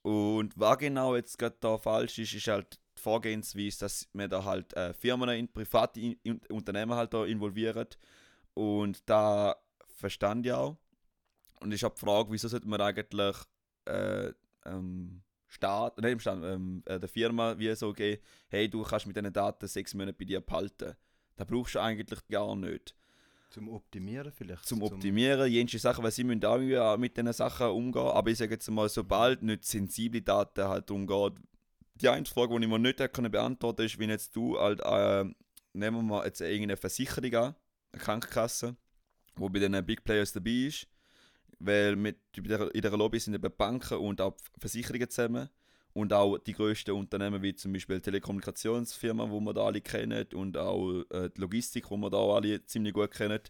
Und 0.02 0.58
was 0.58 0.78
genau 0.78 1.16
jetzt 1.16 1.38
gerade 1.38 1.56
da 1.60 1.78
falsch 1.78 2.18
ist, 2.18 2.34
ist 2.34 2.46
halt 2.46 2.78
die 2.98 3.00
Vorgehensweise, 3.00 3.80
dass 3.80 4.06
man 4.12 4.28
da 4.28 4.44
halt 4.44 4.74
äh, 4.74 4.92
Firmen, 4.92 5.30
in, 5.30 5.48
private 5.50 5.98
in, 5.98 6.12
in, 6.22 6.40
Unternehmen 6.50 6.94
halt 6.94 7.14
da 7.14 7.24
involviert. 7.24 7.98
Und 8.52 9.08
da 9.08 9.56
verstand 9.96 10.44
ich 10.44 10.52
auch. 10.52 10.76
Und 11.60 11.72
ich 11.72 11.82
habe 11.82 11.94
die 11.94 12.00
Frage, 12.00 12.30
wieso 12.32 12.48
sollte 12.48 12.68
man 12.68 12.82
eigentlich 12.82 13.36
äh, 13.86 14.32
ähm, 14.66 15.22
Staat, 15.46 15.98
nein, 15.98 16.20
Staat, 16.20 16.42
ähm, 16.42 16.82
äh, 16.84 17.00
der 17.00 17.08
Firma 17.08 17.58
wie 17.58 17.74
so 17.74 17.94
geben, 17.94 18.22
hey, 18.48 18.68
du 18.68 18.82
kannst 18.82 19.06
mit 19.06 19.16
diesen 19.16 19.32
Daten 19.32 19.66
sechs 19.66 19.94
Monate 19.94 20.18
bei 20.18 20.26
dir 20.26 20.40
behalten. 20.42 20.96
Das 21.40 21.48
brauchst 21.48 21.74
du 21.74 21.80
eigentlich 21.80 22.20
gar 22.28 22.54
nicht 22.54 22.94
Zum 23.50 23.68
Optimieren 23.70 24.30
vielleicht. 24.30 24.66
zum 24.66 24.82
Optimieren, 24.82 25.50
jene 25.50 25.68
Sachen, 25.70 26.04
weil 26.04 26.10
sie 26.12 26.22
müssen 26.24 26.44
auch 26.44 26.58
irgendwie 26.58 27.00
mit 27.00 27.16
diesen 27.16 27.32
Sachen 27.32 27.68
umgehen. 27.68 28.02
Aber 28.06 28.30
ich 28.30 28.38
sage 28.38 28.52
jetzt 28.54 28.70
mal, 28.70 28.88
sobald 28.88 29.42
nicht 29.42 29.64
sensible 29.64 30.20
Daten 30.22 30.64
halt 30.64 30.90
umgeht, 30.90 31.32
die 31.94 32.08
einzige 32.08 32.34
Frage, 32.34 32.58
die 32.58 32.64
ich 32.64 32.70
mir 32.70 32.78
nicht 32.78 33.00
hätte 33.00 33.08
können 33.08 33.30
beantworten 33.32 33.82
ist, 33.82 33.98
wenn 33.98 34.10
jetzt 34.10 34.36
du 34.36 34.58
halt, 34.58 34.80
äh, 34.80 35.24
nehmen 35.72 35.96
wir 35.96 36.02
mal 36.02 36.24
jetzt 36.26 36.40
irgendeine 36.40 36.76
Versicherung 36.76 37.34
an, 37.34 37.54
eine 37.92 38.02
Krankenkasse, 38.02 38.76
wo 39.36 39.48
bei 39.48 39.58
den 39.60 39.84
Big 39.86 40.04
Players 40.04 40.32
dabei 40.32 40.66
ist, 40.68 40.86
weil 41.58 41.96
mit, 41.96 42.18
in 42.36 42.44
der- 42.44 42.74
in 42.74 42.82
der 42.82 42.96
Lobby 42.96 43.18
sind 43.18 43.34
eben 43.34 43.52
Banken 43.56 43.98
und 43.98 44.20
auch 44.20 44.36
Versicherungen 44.58 45.08
zusammen 45.10 45.48
und 45.92 46.12
auch 46.12 46.38
die 46.38 46.52
grössten 46.52 46.92
Unternehmen 46.92 47.42
wie 47.42 47.54
zum 47.54 47.72
Beispiel 47.72 48.00
Telekommunikationsfirmen, 48.00 49.30
wo 49.30 49.40
wir 49.40 49.52
da 49.52 49.66
alle 49.66 49.80
kennen 49.80 50.26
und 50.34 50.56
auch 50.56 51.02
äh, 51.10 51.30
die 51.30 51.40
Logistik, 51.40 51.90
wo 51.90 51.96
wir 51.96 52.10
da 52.10 52.18
alle 52.18 52.64
ziemlich 52.64 52.94
gut 52.94 53.10
kennen, 53.10 53.40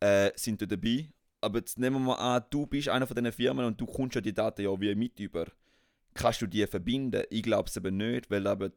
äh, 0.00 0.30
sind 0.36 0.62
da 0.62 0.66
dabei. 0.66 1.08
Aber 1.40 1.58
jetzt 1.58 1.78
nehmen 1.78 1.96
wir 1.96 2.14
mal 2.14 2.36
an, 2.36 2.44
du 2.50 2.66
bist 2.66 2.88
einer 2.88 3.06
von 3.06 3.16
diesen 3.16 3.32
Firmen 3.32 3.66
und 3.66 3.80
du 3.80 3.86
kommst 3.86 4.14
ja 4.14 4.20
die 4.20 4.32
Daten 4.32 4.62
ja 4.62 4.80
wie 4.80 4.94
mit 4.94 5.18
über. 5.20 5.46
Kannst 6.14 6.40
du 6.40 6.46
die 6.46 6.66
verbinden? 6.66 7.24
Ich 7.28 7.42
glaube 7.42 7.68
es 7.68 7.76
eben 7.76 7.96
nicht, 7.96 8.30
weil 8.30 8.46
aber 8.46 8.70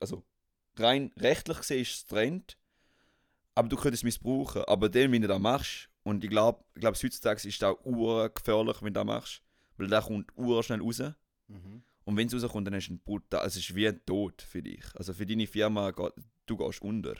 also 0.00 0.22
rein 0.76 1.10
rechtlich 1.16 1.58
gesehen 1.58 1.82
ist 1.82 1.92
es 1.92 2.06
Trend, 2.06 2.56
aber 3.54 3.68
du 3.68 3.76
könntest 3.76 4.02
es 4.02 4.04
missbrauchen. 4.04 4.62
Aber 4.66 4.88
den, 4.88 5.12
wenn 5.12 5.22
du 5.22 5.28
das 5.28 5.40
machst, 5.40 5.90
und 6.04 6.22
ich 6.22 6.30
glaube, 6.30 6.62
ich 6.74 6.80
glaub, 6.80 6.94
heutzutage 6.94 7.48
ist 7.48 7.62
das 7.62 7.76
auch 7.76 8.34
gefährlich, 8.34 8.76
wenn 8.80 8.94
du 8.94 9.00
das 9.00 9.06
machst, 9.06 9.42
weil 9.76 9.88
der 9.88 10.02
kommt 10.02 10.30
schnell 10.64 10.80
raus. 10.80 11.02
Mhm. 11.48 11.82
Und 12.04 12.16
wenn 12.16 12.26
es 12.26 12.34
rauskommt, 12.34 12.66
dann 12.66 12.74
ist 12.74 12.90
ein 12.90 12.98
brutal, 12.98 13.46
es 13.46 13.56
ist 13.56 13.74
wie 13.74 13.88
ein 13.88 14.04
Tod 14.04 14.42
für 14.42 14.62
dich. 14.62 14.84
Also 14.94 15.14
für 15.14 15.24
deine 15.26 15.46
Firma, 15.46 15.90
du 16.46 16.56
gehst 16.56 16.82
unter. 16.82 17.14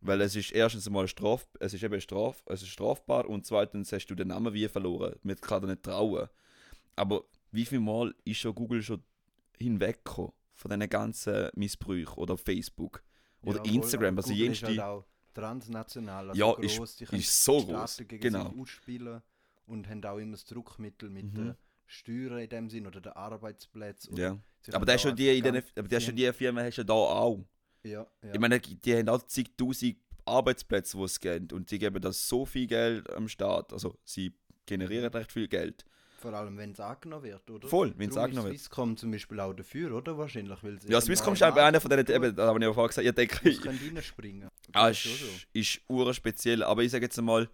Weil 0.00 0.20
es 0.20 0.34
ist 0.36 0.50
erstens 0.52 0.90
mal 0.90 1.06
straf, 1.08 1.46
es 1.60 1.74
ist 1.74 1.82
eben 1.82 2.00
straf, 2.00 2.42
es 2.46 2.62
ist 2.62 2.68
strafbar 2.68 3.28
und 3.28 3.46
zweitens 3.46 3.92
hast 3.92 4.06
du 4.08 4.14
den 4.14 4.28
Namen 4.28 4.52
wie 4.52 4.68
verloren. 4.68 5.14
Man 5.22 5.36
kann 5.40 5.62
dir 5.62 5.68
nicht 5.68 5.82
trauen. 5.84 6.28
Aber 6.96 7.24
wie 7.52 7.64
viel 7.64 7.80
Mal 7.80 8.14
ist 8.24 8.38
schon 8.38 8.54
Google 8.54 8.82
schon 8.82 9.02
hinweggekommen 9.58 10.32
von 10.52 10.70
diesen 10.72 10.90
ganzen 10.90 11.48
Missbrüchen 11.54 12.14
oder 12.18 12.36
Facebook 12.36 13.02
oder 13.42 13.64
Ja, 13.64 13.72
Instagram? 13.72 14.16
Also 14.16 14.30
Google 14.32 14.50
ist 14.50 14.62
halt 14.64 14.80
auch 14.80 15.04
transnational, 15.32 16.30
also 16.30 16.38
Ja, 16.40 16.52
gross, 16.54 17.00
ist- 17.00 17.12
die 17.12 17.16
ist 17.18 17.44
so 17.44 17.64
groß, 17.64 18.02
genau. 18.08 18.52
ausspielen 18.60 19.22
und 19.66 19.88
haben 19.88 20.04
auch 20.04 20.18
immer 20.18 20.32
das 20.32 20.44
Druckmittel 20.44 21.08
mit 21.10 21.26
Mhm. 21.32 21.34
den 21.34 21.56
Steuern 21.92 22.38
in 22.38 22.48
dem 22.48 22.70
Sinn 22.70 22.86
oder 22.86 23.00
den 23.00 23.12
Arbeitsplätzen. 23.12 24.14
oder 24.14 24.22
ja. 24.22 24.38
Aber 24.72 24.86
das 24.86 24.96
ist 24.96 25.02
schon 25.02 25.16
die, 25.16 25.36
in 25.38 25.44
den, 25.44 25.62
aber 25.76 25.88
das 25.88 26.02
schon 26.04 26.16
die 26.16 26.32
Firma 26.32 26.62
hast 26.62 26.78
du 26.78 26.84
da 26.84 26.94
auch. 26.94 27.44
Ja, 27.84 28.06
ja. 28.22 28.32
Ich 28.32 28.38
meine, 28.40 28.60
die 28.60 28.96
haben 28.96 29.08
auch 29.08 29.22
zigtausend 29.24 29.96
Arbeitsplätze, 30.24 30.96
die 30.96 31.02
es 31.04 31.20
gibt 31.20 31.52
und 31.52 31.68
sie 31.68 31.78
geben 31.78 32.00
das 32.00 32.28
so 32.28 32.46
viel 32.46 32.66
Geld 32.66 33.10
am 33.10 33.28
Staat. 33.28 33.72
Also 33.72 33.98
sie 34.04 34.32
generieren 34.66 35.12
recht 35.12 35.32
viel 35.32 35.48
Geld. 35.48 35.84
Vor 36.18 36.32
allem, 36.34 36.56
wenn 36.56 36.70
es 36.70 36.78
angenommen 36.78 37.24
wird, 37.24 37.50
oder? 37.50 37.66
Voll, 37.66 37.92
wenn's 37.96 38.14
Darum 38.14 38.26
angenommen 38.26 38.50
wird. 38.50 38.60
Swisscom 38.60 38.96
zum 38.96 39.10
Beispiel 39.10 39.40
auch 39.40 39.52
dafür, 39.52 39.92
oder? 39.96 40.16
Wahrscheinlich, 40.16 40.62
weil 40.62 40.78
Ja, 40.86 41.00
Swisscom 41.00 41.34
ist 41.34 41.42
einer 41.42 41.80
von 41.80 41.90
denen, 41.90 42.06
eben, 42.06 42.36
da 42.36 42.46
habe 42.46 42.60
ich 42.60 42.64
ja 42.64 42.72
vorher 42.72 42.88
gesagt, 42.88 43.06
ich 43.08 43.14
denke, 43.14 43.50
Das 43.50 43.60
können 43.60 43.80
reinspringen. 43.92 44.48
ah, 44.72 44.88
Das 44.88 45.04
ist, 45.04 45.18
so. 45.20 45.26
ist 45.52 45.80
urspeziell. 45.88 46.62
Aber 46.62 46.84
ich 46.84 46.92
sage 46.92 47.04
jetzt 47.06 47.20
mal, 47.20 47.50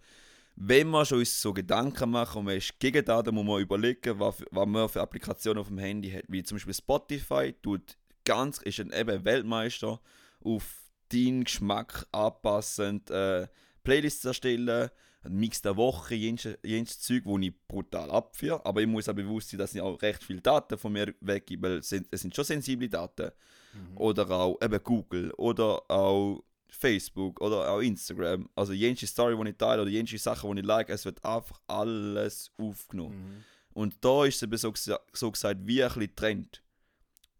wenn 0.61 0.89
man 0.89 1.05
schon 1.05 1.19
uns 1.19 1.41
so 1.41 1.53
Gedanken 1.53 2.11
macht 2.11 2.35
und 2.35 2.43
man 2.43 2.57
ist 2.57 2.77
gegen 2.79 3.03
das, 3.05 3.23
dann 3.23 3.33
muss 3.33 3.45
man 3.45 3.61
überlegen, 3.61 4.19
was, 4.19 4.43
was 4.51 4.67
man 4.67 4.89
für 4.89 5.01
Applikationen 5.01 5.61
auf 5.61 5.69
dem 5.69 5.77
Handy 5.77 6.11
hat. 6.11 6.25
Wie 6.27 6.43
zum 6.43 6.57
Beispiel 6.57 6.73
Spotify 6.73 7.53
tut 7.61 7.97
ganz, 8.25 8.57
ist 8.59 8.81
ein 8.81 8.91
eben 8.91 9.23
Weltmeister 9.23 10.01
auf 10.43 10.83
deinen 11.07 11.45
Geschmack 11.45 12.05
anpassend 12.11 13.09
äh, 13.09 13.47
Playlists 13.83 14.25
erstellen, 14.25 14.89
ein 15.23 15.33
Mix 15.33 15.61
der 15.61 15.77
Woche, 15.77 16.15
jenes, 16.15 16.47
jenes 16.61 16.99
Zeug, 16.99 17.23
wo 17.23 17.37
ich 17.39 17.53
brutal 17.67 18.11
abführe. 18.11 18.65
Aber 18.65 18.81
ich 18.81 18.87
muss 18.87 19.07
auch 19.07 19.13
bewusst 19.13 19.49
sein, 19.49 19.59
dass 19.59 19.73
ich 19.73 19.81
auch 19.81 20.01
recht 20.01 20.21
viele 20.21 20.41
Daten 20.41 20.77
von 20.77 20.91
mir 20.91 21.13
weggebe, 21.21 21.69
weil 21.69 21.77
es 21.77 21.89
sind, 21.89 22.07
es 22.11 22.21
sind 22.21 22.35
schon 22.35 22.43
sensible 22.43 22.89
Daten. 22.89 23.31
Mhm. 23.73 23.97
Oder 23.97 24.29
auch 24.29 24.57
eben 24.61 24.83
Google 24.83 25.31
oder 25.31 25.89
auch 25.89 26.43
Facebook 26.69 27.41
oder 27.41 27.69
auch 27.71 27.79
Instagram. 27.79 28.49
Also 28.55 28.73
jene 28.73 28.95
Story, 28.97 29.35
die 29.43 29.49
ich 29.49 29.57
teile 29.57 29.81
oder 29.81 29.91
jene 29.91 30.07
Sachen, 30.17 30.55
die 30.55 30.61
ich 30.61 30.67
like, 30.67 30.89
es 30.89 31.05
wird 31.05 31.23
einfach 31.25 31.59
alles 31.67 32.51
aufgenommen. 32.57 33.17
Mhm. 33.17 33.43
Und 33.73 34.03
da 34.03 34.25
ist 34.25 34.35
es 34.37 34.43
eben 34.43 34.57
so, 34.57 34.73
so 35.13 35.31
gesagt 35.31 35.59
wie 35.63 35.83
ein 35.83 35.89
bisschen 35.93 36.15
Trend. 36.15 36.63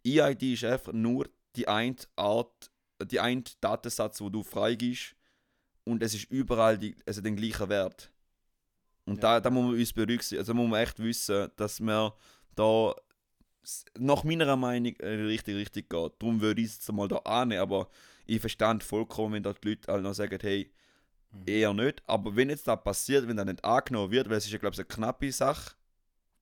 EID 0.06 0.44
ist 0.54 0.64
einfach 0.64 0.94
nur 0.94 1.30
die 1.56 1.68
eine 1.68 1.96
Art, 2.16 2.72
die 3.04 3.20
eine 3.20 3.44
Datensatz, 3.62 4.22
wo 4.22 4.30
du 4.30 4.44
freigibst 4.44 5.16
und 5.84 6.04
es 6.04 6.14
ist 6.14 6.30
überall 6.32 6.78
die, 6.78 6.96
also 7.06 7.22
den 7.22 7.36
gleichen 7.36 7.70
Wert. 7.70 8.12
Und 9.06 9.16
Ja. 9.16 9.22
da, 9.22 9.40
da 9.42 9.50
muss 9.50 9.66
man 9.66 9.74
uns 9.74 9.92
berücksichtigen, 9.94 10.40
also 10.40 10.54
muss 10.54 10.70
man 10.70 10.82
echt 10.82 11.00
wissen, 11.00 11.50
dass 11.56 11.80
wir 11.80 12.14
da 12.56 12.94
nach 13.98 14.24
meiner 14.24 14.56
Meinung 14.56 14.96
äh, 14.98 15.08
richtig, 15.08 15.56
richtig 15.56 15.90
geht. 15.90 16.14
Darum 16.20 16.42
würde 16.42 16.62
ich 16.62 16.68
es 16.68 16.76
jetzt 16.76 16.92
mal 16.92 17.08
da 17.08 17.18
annehmen, 17.18 17.62
aber 17.62 17.90
ich 18.30 18.42
verstand 18.42 18.84
vollkommen, 18.84 19.34
wenn 19.36 19.44
da 19.44 19.54
die 19.54 19.70
Leute 19.70 19.92
halt 19.92 20.04
noch 20.04 20.14
sagen, 20.14 20.38
hey, 20.42 20.72
Mhm. 21.32 21.44
eher 21.46 21.74
nicht. 21.76 22.02
Aber 22.08 22.36
wenn 22.36 22.50
jetzt 22.50 22.68
das 22.68 22.84
passiert, 22.84 23.28
wenn 23.28 23.38
das 23.38 23.46
nicht 23.46 23.64
angenommen 23.64 24.12
wird, 24.12 24.30
weil 24.30 24.38
es 24.38 24.46
ist 24.46 24.52
ja, 24.52 24.58
glaube 24.58 24.74
ich, 24.74 24.80
eine 24.80 24.88
knappe 24.88 25.32
Sache 25.32 25.76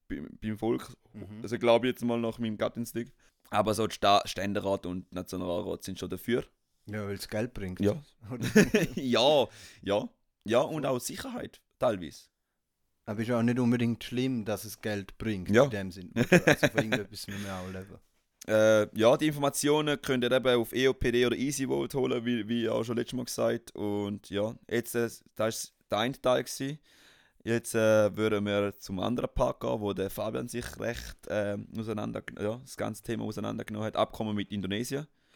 beim, 0.07 0.29
beim 0.41 0.57
Volk, 0.57 0.95
Mhm. 1.13 1.41
also 1.43 1.57
glaube 1.59 1.87
ich 1.87 1.93
jetzt 1.93 2.05
mal 2.05 2.17
nach 2.19 2.39
meinem 2.39 2.57
Gattinstinkt. 2.57 3.11
Aber 3.49 3.73
so 3.73 3.89
Sta 3.89 4.21
Ständerat 4.25 4.85
und 4.85 5.11
Nationalrat 5.11 5.83
sind 5.83 5.99
schon 5.99 6.09
dafür. 6.09 6.45
Ja, 6.89 7.05
weil 7.05 7.15
es 7.15 7.27
Geld 7.27 7.53
bringt. 7.53 7.81
Ja. 7.81 8.01
Ja, 8.95 9.47
ja, 9.81 10.09
ja 10.45 10.59
und 10.61 10.85
auch 10.85 10.99
Sicherheit, 10.99 11.59
teilweise. 11.79 12.27
Aber 13.05 13.21
ist 13.21 13.31
auch 13.31 13.41
nicht 13.43 13.59
unbedingt 13.59 14.03
schlimm, 14.03 14.45
dass 14.45 14.63
es 14.63 14.81
Geld 14.81 15.17
bringt, 15.17 15.49
Ja. 15.49 15.65
in 15.65 15.69
dem 15.69 15.91
Sinn. 15.91 16.11
Also 16.15 16.67
von 16.67 16.77
irgendetwas 16.83 17.27
müssen 17.27 17.43
wir 17.43 17.55
auch 17.55 17.67
leben. 17.71 17.99
Äh, 18.47 18.87
ja, 18.97 19.17
die 19.17 19.27
Informationen 19.27 20.01
könnt 20.01 20.23
ihr 20.23 20.31
eben 20.31 20.61
auf 20.61 20.71
EOPD 20.71 21.25
oder 21.25 21.35
EasyVote 21.35 21.97
holen, 21.97 22.25
wie, 22.25 22.47
wie 22.47 22.69
auch 22.69 22.83
schon 22.83 22.95
letztes 22.95 23.17
Mal 23.17 23.25
gesagt. 23.25 23.75
Und 23.75 24.29
ja, 24.29 24.55
jetzt, 24.69 24.95
äh, 24.95 25.09
das 25.35 25.73
war 25.89 25.89
der 25.91 25.97
eine 25.99 26.21
Teil. 26.21 26.43
Gewesen. 26.43 26.79
Jetzt 27.43 27.75
äh, 27.75 28.15
würden 28.15 28.45
wir 28.45 28.77
zum 28.77 28.99
anderen 28.99 29.29
Part 29.33 29.61
gehen, 29.61 29.79
wo 29.79 29.93
der 29.93 30.09
Fabian 30.09 30.47
sich 30.47 30.65
recht 30.79 31.27
äh, 31.27 31.57
auseinander, 31.77 32.21
ja, 32.39 32.57
das 32.57 32.75
ganze 32.75 33.03
Thema 33.03 33.23
auseinandergenommen 33.23 33.87
hat. 33.87 33.95
Abkommen 33.95 34.35
mit 34.35 34.51
Indonesien. 34.51 35.07